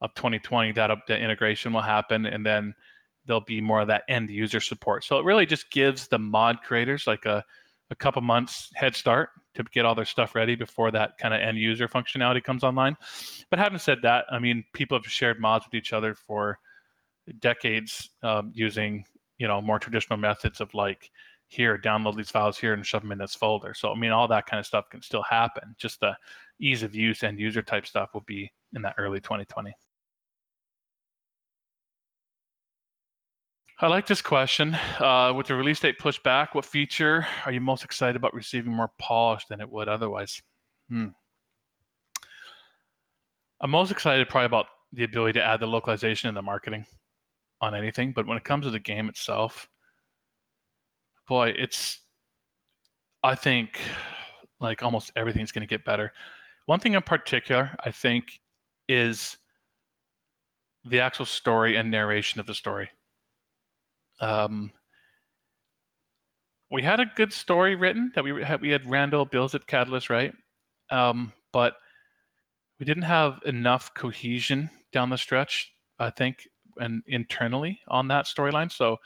[0.00, 2.74] of 2020 that, that integration will happen and then
[3.26, 5.04] there'll be more of that end user support.
[5.04, 7.44] So it really just gives the mod creators like a
[7.92, 11.40] a couple months head start to get all their stuff ready before that kind of
[11.40, 12.96] end user functionality comes online.
[13.50, 16.58] But having said that, I mean, people have shared mods with each other for
[17.38, 19.04] decades um, using,
[19.38, 21.10] you know, more traditional methods of like,
[21.48, 23.74] here, download these files here and shove them in this folder.
[23.74, 25.74] So, I mean, all that kind of stuff can still happen.
[25.76, 26.16] Just the
[26.58, 29.74] ease of use and user type stuff will be in that early 2020.
[33.82, 34.78] I like this question.
[35.00, 38.72] Uh, with the release date pushed back, what feature are you most excited about receiving
[38.72, 40.40] more polished than it would otherwise?
[40.88, 41.08] Hmm.
[43.60, 46.86] I'm most excited probably about the ability to add the localization and the marketing
[47.60, 48.12] on anything.
[48.12, 49.68] But when it comes to the game itself,
[51.26, 51.98] boy, it's,
[53.24, 53.80] I think
[54.60, 56.12] like almost everything's going to get better.
[56.66, 58.40] One thing in particular, I think,
[58.88, 59.38] is
[60.84, 62.88] the actual story and narration of the story
[64.22, 64.72] um,
[66.70, 68.62] we had a good story written that we had.
[68.62, 70.32] We had Randall Bills at Catalyst, right?
[70.90, 71.74] Um, but
[72.80, 78.72] we didn't have enough cohesion down the stretch, I think, and internally on that storyline.
[78.72, 78.96] So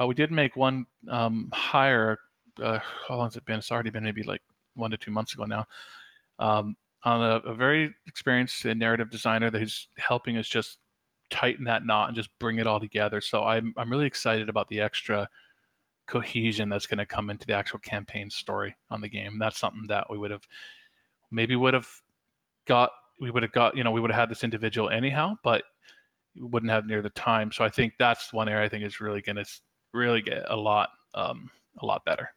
[0.00, 2.18] uh, we did make one um, hire.
[2.62, 3.58] Uh, how long has it been?
[3.58, 4.42] It's already been maybe like
[4.74, 5.66] one to two months ago now.
[6.38, 10.78] Um, on a, a, very experienced narrative designer that is helping us just
[11.32, 13.20] tighten that knot and just bring it all together.
[13.20, 15.28] So I'm I'm really excited about the extra
[16.06, 19.38] cohesion that's going to come into the actual campaign story on the game.
[19.38, 20.46] That's something that we would have
[21.30, 21.88] maybe would have
[22.66, 22.90] got
[23.20, 25.64] we would have got you know we would have had this individual anyhow, but
[26.36, 27.50] wouldn't have near the time.
[27.50, 29.44] So I think that's one area I think is really going to
[29.92, 31.50] really get a lot um,
[31.80, 32.28] a lot better.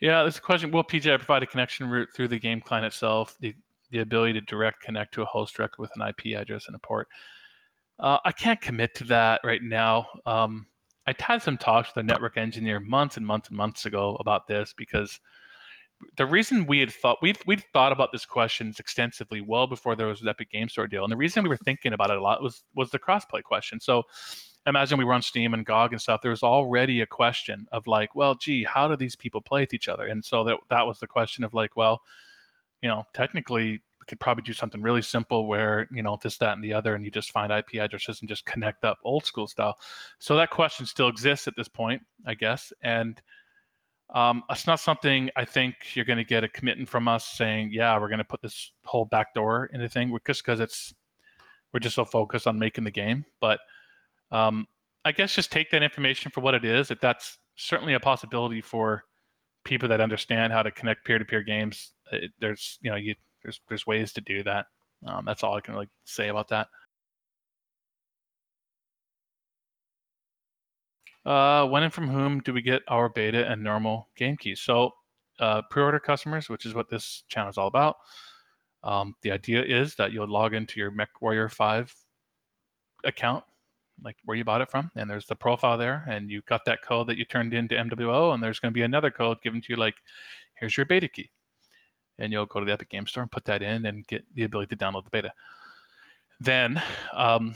[0.00, 0.70] Yeah, a question.
[0.70, 3.54] Will PGI provide a connection route through the game client itself, the,
[3.90, 6.78] the ability to direct connect to a host directly with an IP address and a
[6.78, 7.08] port?
[7.98, 10.06] Uh, I can't commit to that right now.
[10.24, 10.66] Um,
[11.06, 14.46] I had some talks with a network engineer months and months and months ago about
[14.46, 15.18] this because
[16.16, 20.06] the reason we had thought we'd we'd thought about this question extensively well before there
[20.06, 22.22] was an Epic Game Store deal, and the reason we were thinking about it a
[22.22, 23.80] lot was was the crossplay question.
[23.80, 24.04] So
[24.68, 26.20] imagine we were on Steam and GOG and stuff.
[26.22, 29.74] There was already a question of like, well, gee, how do these people play with
[29.74, 30.06] each other?
[30.06, 32.02] And so that that was the question of like, well,
[32.82, 36.54] you know, technically we could probably do something really simple where you know this, that,
[36.54, 39.46] and the other, and you just find IP addresses and just connect up old school
[39.46, 39.78] style.
[40.18, 43.20] So that question still exists at this point, I guess, and.
[44.14, 47.72] Um, it's not something I think you're going to get a commitment from us saying,
[47.74, 50.94] yeah, we're going to put this whole backdoor in the thing, just because it's
[51.74, 53.26] we're just so focused on making the game.
[53.38, 53.60] But
[54.30, 54.66] um,
[55.04, 56.88] I guess just take that information for what it is.
[56.88, 59.04] That that's certainly a possibility for
[59.64, 61.92] people that understand how to connect peer-to-peer games.
[62.12, 64.66] It, there's you know you there's there's ways to do that.
[65.06, 66.68] Um, that's all I can really say about that.
[71.24, 74.60] Uh, when and from whom do we get our beta and normal game keys?
[74.60, 74.92] So,
[75.40, 77.96] uh, pre-order customers, which is what this channel is all about.
[78.82, 81.94] Um, the idea is that you'll log into your MechWarrior 5
[83.04, 83.44] account
[84.02, 86.82] like where you bought it from, and there's the profile there, and you got that
[86.82, 89.66] code that you turned into MWO, and there's going to be another code given to
[89.70, 89.94] you like,
[90.54, 91.30] here's your beta key,
[92.18, 94.44] and you'll go to the Epic Game Store and put that in and get the
[94.44, 95.32] ability to download the beta.
[96.40, 96.80] Then,
[97.12, 97.54] um,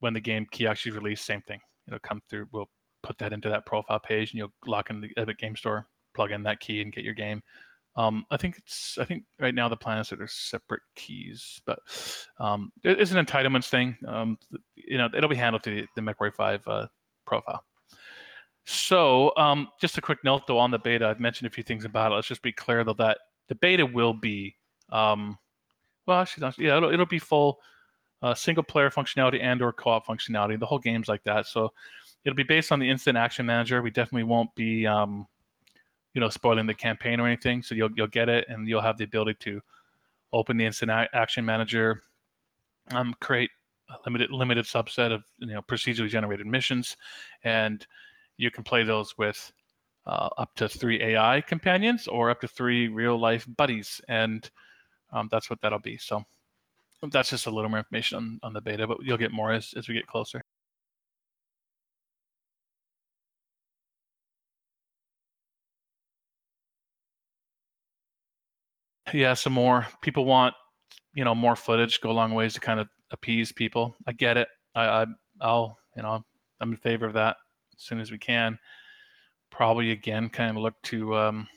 [0.00, 1.60] when the game key actually released, same thing.
[1.86, 2.48] It'll come through.
[2.52, 2.68] We'll
[3.02, 6.32] put that into that profile page, and you'll lock in the Epic Game Store, plug
[6.32, 7.42] in that key, and get your game.
[7.98, 8.96] Um, I think it's.
[9.00, 11.80] I think right now the plan is that there's separate keys, but
[12.38, 13.96] um, it's an entitlements thing.
[14.06, 14.38] Um,
[14.76, 16.86] you know, it'll be handled through the, the MechWarrior 5 uh,
[17.26, 17.64] profile.
[18.66, 21.84] So, um, just a quick note though on the beta, I've mentioned a few things
[21.84, 22.14] about it.
[22.14, 23.18] Let's just be clear though that
[23.48, 24.54] the beta will be,
[24.92, 25.36] um,
[26.06, 27.58] well, actually, not, yeah, it'll, it'll be full
[28.22, 30.60] uh, single player functionality and or co-op functionality.
[30.60, 31.46] The whole game's like that.
[31.46, 31.72] So,
[32.24, 33.82] it'll be based on the instant action manager.
[33.82, 35.26] We definitely won't be um,
[36.18, 37.62] you know spoiling the campaign or anything.
[37.62, 39.60] So you'll you'll get it, and you'll have the ability to
[40.32, 42.02] open the instant action manager,
[42.90, 43.50] um, create
[43.88, 46.96] a limited limited subset of you know procedurally generated missions,
[47.44, 47.86] and
[48.36, 49.52] you can play those with
[50.08, 54.50] uh, up to three AI companions or up to three real life buddies, and
[55.12, 55.98] um, that's what that'll be.
[55.98, 56.24] So
[57.12, 59.72] that's just a little more information on, on the beta, but you'll get more as,
[59.76, 60.42] as we get closer.
[69.12, 69.86] Yeah, some more.
[70.02, 70.54] People want,
[71.14, 72.00] you know, more footage.
[72.00, 73.96] Go a long ways to kind of appease people.
[74.06, 74.48] I get it.
[74.74, 75.06] I, I
[75.40, 76.24] I'll, you know,
[76.60, 77.36] I'm in favor of that
[77.76, 78.58] as soon as we can.
[79.50, 81.48] Probably again, kind of look to um,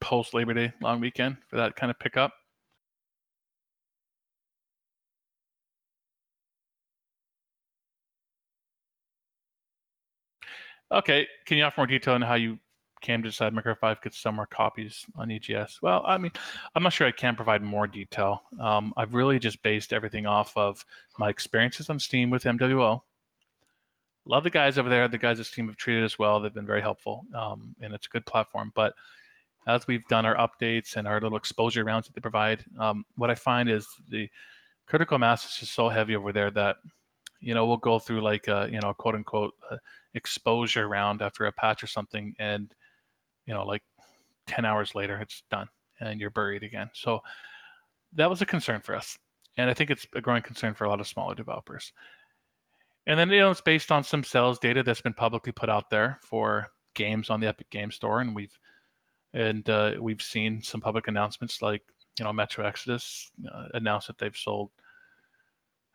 [0.00, 2.32] post Labor Day long weekend for that kind of pickup.
[10.92, 12.58] Okay, can you offer more detail on how you
[13.04, 15.80] came to decide MechWarrior 5 could sell more copies on EGS?
[15.82, 16.32] Well, I mean,
[16.74, 18.42] I'm not sure I can provide more detail.
[18.58, 20.84] Um, I've really just based everything off of
[21.18, 23.02] my experiences on Steam with MWO.
[24.24, 25.06] Love the guys over there.
[25.06, 26.40] The guys at Steam have treated us well.
[26.40, 28.72] They've been very helpful, um, and it's a good platform.
[28.74, 28.94] But
[29.66, 33.30] as we've done our updates and our little exposure rounds that they provide, um, what
[33.30, 34.30] I find is the
[34.86, 36.76] critical mass is just so heavy over there that
[37.40, 39.76] you know we'll go through like a, you know quote unquote uh,
[40.14, 42.74] exposure round after a patch or something and
[43.46, 43.82] you know, like
[44.46, 45.68] 10 hours later, it's done
[46.00, 46.90] and you're buried again.
[46.92, 47.20] So
[48.14, 49.18] that was a concern for us.
[49.56, 51.92] And I think it's a growing concern for a lot of smaller developers.
[53.06, 55.90] And then, you know, it's based on some sales data that's been publicly put out
[55.90, 58.20] there for games on the Epic Game Store.
[58.20, 58.58] And we've
[59.34, 61.82] and uh, we've seen some public announcements like
[62.18, 64.70] you know Metro Exodus uh, announced that they've sold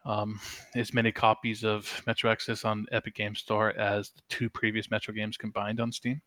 [0.05, 0.39] um,
[0.75, 5.13] as many copies of Metro Exodus on Epic Game Store as the two previous Metro
[5.13, 6.21] games combined on Steam.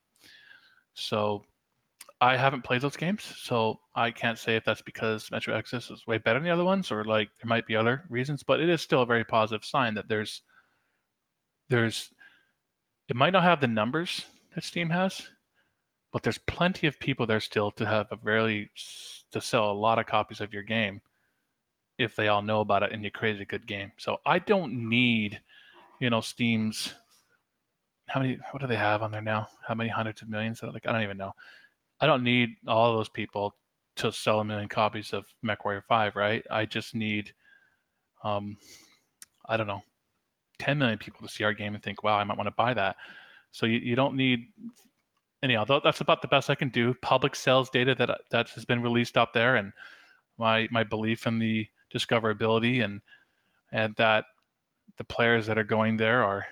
[0.94, 1.44] So
[2.20, 6.06] I haven't played those games, so I can't say if that's because Metro Exodus is
[6.06, 8.42] way better than the other ones, or like there might be other reasons.
[8.42, 10.42] But it is still a very positive sign that there's
[11.68, 12.10] there's
[13.08, 14.24] it might not have the numbers
[14.54, 15.28] that Steam has,
[16.12, 18.70] but there's plenty of people there still to have a very
[19.32, 21.00] to sell a lot of copies of your game
[21.98, 23.92] if they all know about it and you create a good game.
[23.96, 25.40] So I don't need,
[26.00, 26.94] you know, Steam's
[28.06, 29.48] how many what do they have on there now?
[29.66, 30.62] How many hundreds of millions?
[30.62, 31.32] Like I don't even know.
[32.00, 33.54] I don't need all those people
[33.96, 36.44] to sell a million copies of MechWarrior 5, right?
[36.50, 37.32] I just need
[38.24, 38.56] um
[39.46, 39.82] I don't know,
[40.58, 42.74] 10 million people to see our game and think, wow, I might want to buy
[42.74, 42.96] that.
[43.50, 44.46] So you, you don't need
[45.42, 46.94] anyhow, that's about the best I can do.
[47.02, 49.72] Public sales data that that has been released out there, and
[50.38, 53.00] my my belief in the discoverability and
[53.72, 54.24] and that
[54.98, 56.46] the players that are going there are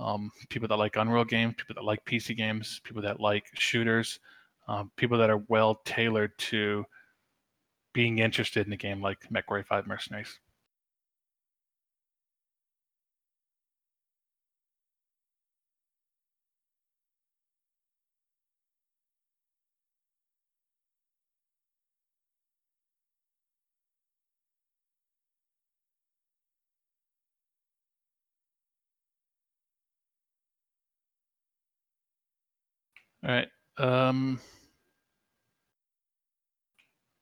[0.00, 4.18] um, people that like Unreal games, people that like PC games, people that like shooters,
[4.66, 6.84] um, people that are well tailored to
[7.92, 10.38] being interested in a game like MechWarrior 5 Mercenaries.
[33.26, 33.48] All right.
[33.78, 34.40] Um,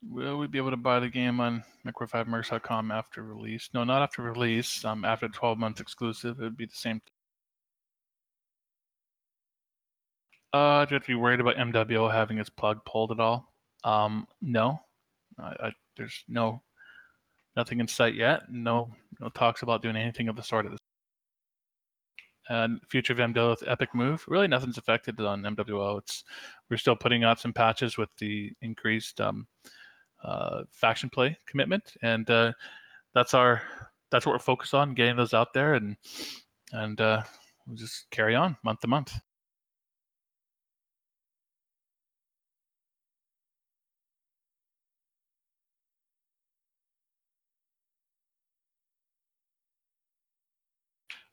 [0.03, 3.69] will we be able to buy the game on MechWarrior5Mercs.com after release?
[3.75, 4.85] No, not after release.
[4.85, 7.01] Um, after 12 months exclusive, it would be the same.
[10.53, 13.53] Uh, do you have to be worried about MWO having its plug pulled at all?
[13.85, 14.81] Um, no.
[15.39, 16.63] I, I, there's no
[17.57, 18.43] nothing in sight yet.
[18.51, 20.81] No, no talks about doing anything of the sort at this
[22.49, 24.25] and future of MWO with Epic Move.
[24.29, 25.99] Really, nothing's affected on MWO.
[25.99, 26.25] It's
[26.71, 29.47] we're still putting out some patches with the increased um,
[30.23, 32.53] uh, faction play commitment, and uh,
[33.15, 33.63] that's our
[34.11, 35.97] that's what we're focused on, getting those out there, and
[36.73, 37.23] and uh,
[37.67, 39.13] we'll just carry on month to month.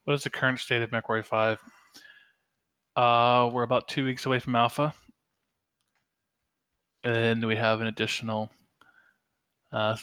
[0.06, 1.60] What is the current state of MechWarrior 5?
[2.96, 4.94] Uh, we're about two weeks away from alpha.
[7.04, 8.52] And we have an additional,
[9.72, 9.98] uh,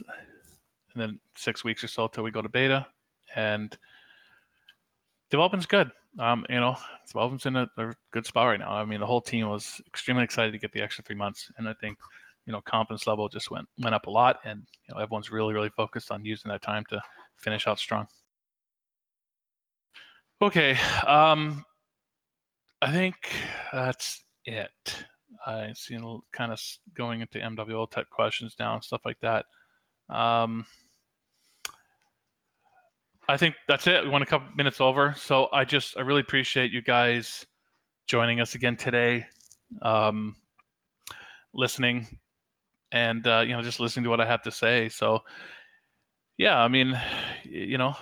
[0.92, 2.86] and then six weeks or so till we go to beta.
[3.36, 3.76] And
[5.30, 5.90] development's good.
[6.18, 6.76] Um, you know,
[7.06, 8.72] development's in a, a, good spot right now.
[8.72, 11.68] I mean, the whole team was extremely excited to get the extra three months, and
[11.68, 11.96] I think,
[12.44, 15.54] you know, confidence level just went went up a lot, and you know, everyone's really
[15.54, 17.00] really focused on using that time to
[17.38, 18.06] finish out strong.
[20.42, 20.76] Okay.
[21.06, 21.64] Um,
[22.80, 23.14] I think
[23.72, 25.04] that's it.
[25.46, 25.96] I see
[26.32, 26.60] kind of
[26.94, 29.46] going into MWO type questions now and stuff like that.
[30.08, 30.66] Um,
[33.28, 34.02] I think that's it.
[34.02, 37.46] We went a couple minutes over, so I just I really appreciate you guys
[38.08, 39.24] joining us again today,
[39.80, 40.34] um,
[41.54, 42.18] listening,
[42.90, 44.88] and uh, you know just listening to what I have to say.
[44.88, 45.20] So,
[46.36, 47.00] yeah, I mean,
[47.44, 47.94] you know,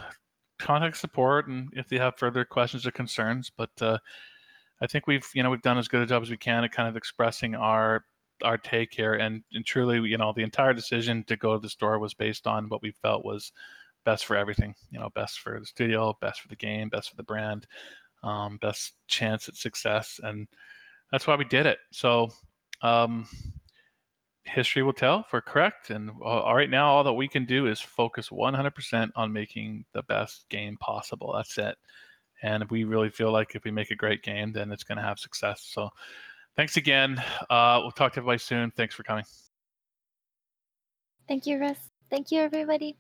[0.61, 3.51] contact support and if they have further questions or concerns.
[3.57, 3.99] But uh,
[4.81, 6.73] I think we've you know we've done as good a job as we can at
[6.73, 8.05] kind of expressing our
[8.43, 11.69] our take here, and, and truly you know the entire decision to go to the
[11.69, 13.53] store was based on what we felt was
[14.05, 14.75] best for everything.
[14.91, 17.67] You know, best for the studio, best for the game, best for the brand,
[18.23, 20.47] um, best chance at success, and
[21.11, 21.79] that's why we did it.
[21.93, 22.31] So.
[22.83, 23.29] Um,
[24.51, 25.91] history will tell if we're correct.
[25.91, 30.03] And all right now, all that we can do is focus 100% on making the
[30.03, 31.33] best game possible.
[31.35, 31.77] That's it.
[32.43, 35.05] And we really feel like if we make a great game, then it's going to
[35.05, 35.63] have success.
[35.63, 35.91] So
[36.57, 37.23] thanks again.
[37.49, 38.71] Uh, we'll talk to everybody soon.
[38.77, 39.25] Thanks for coming.
[41.29, 41.79] Thank you, Russ.
[42.11, 42.97] Thank you, everybody.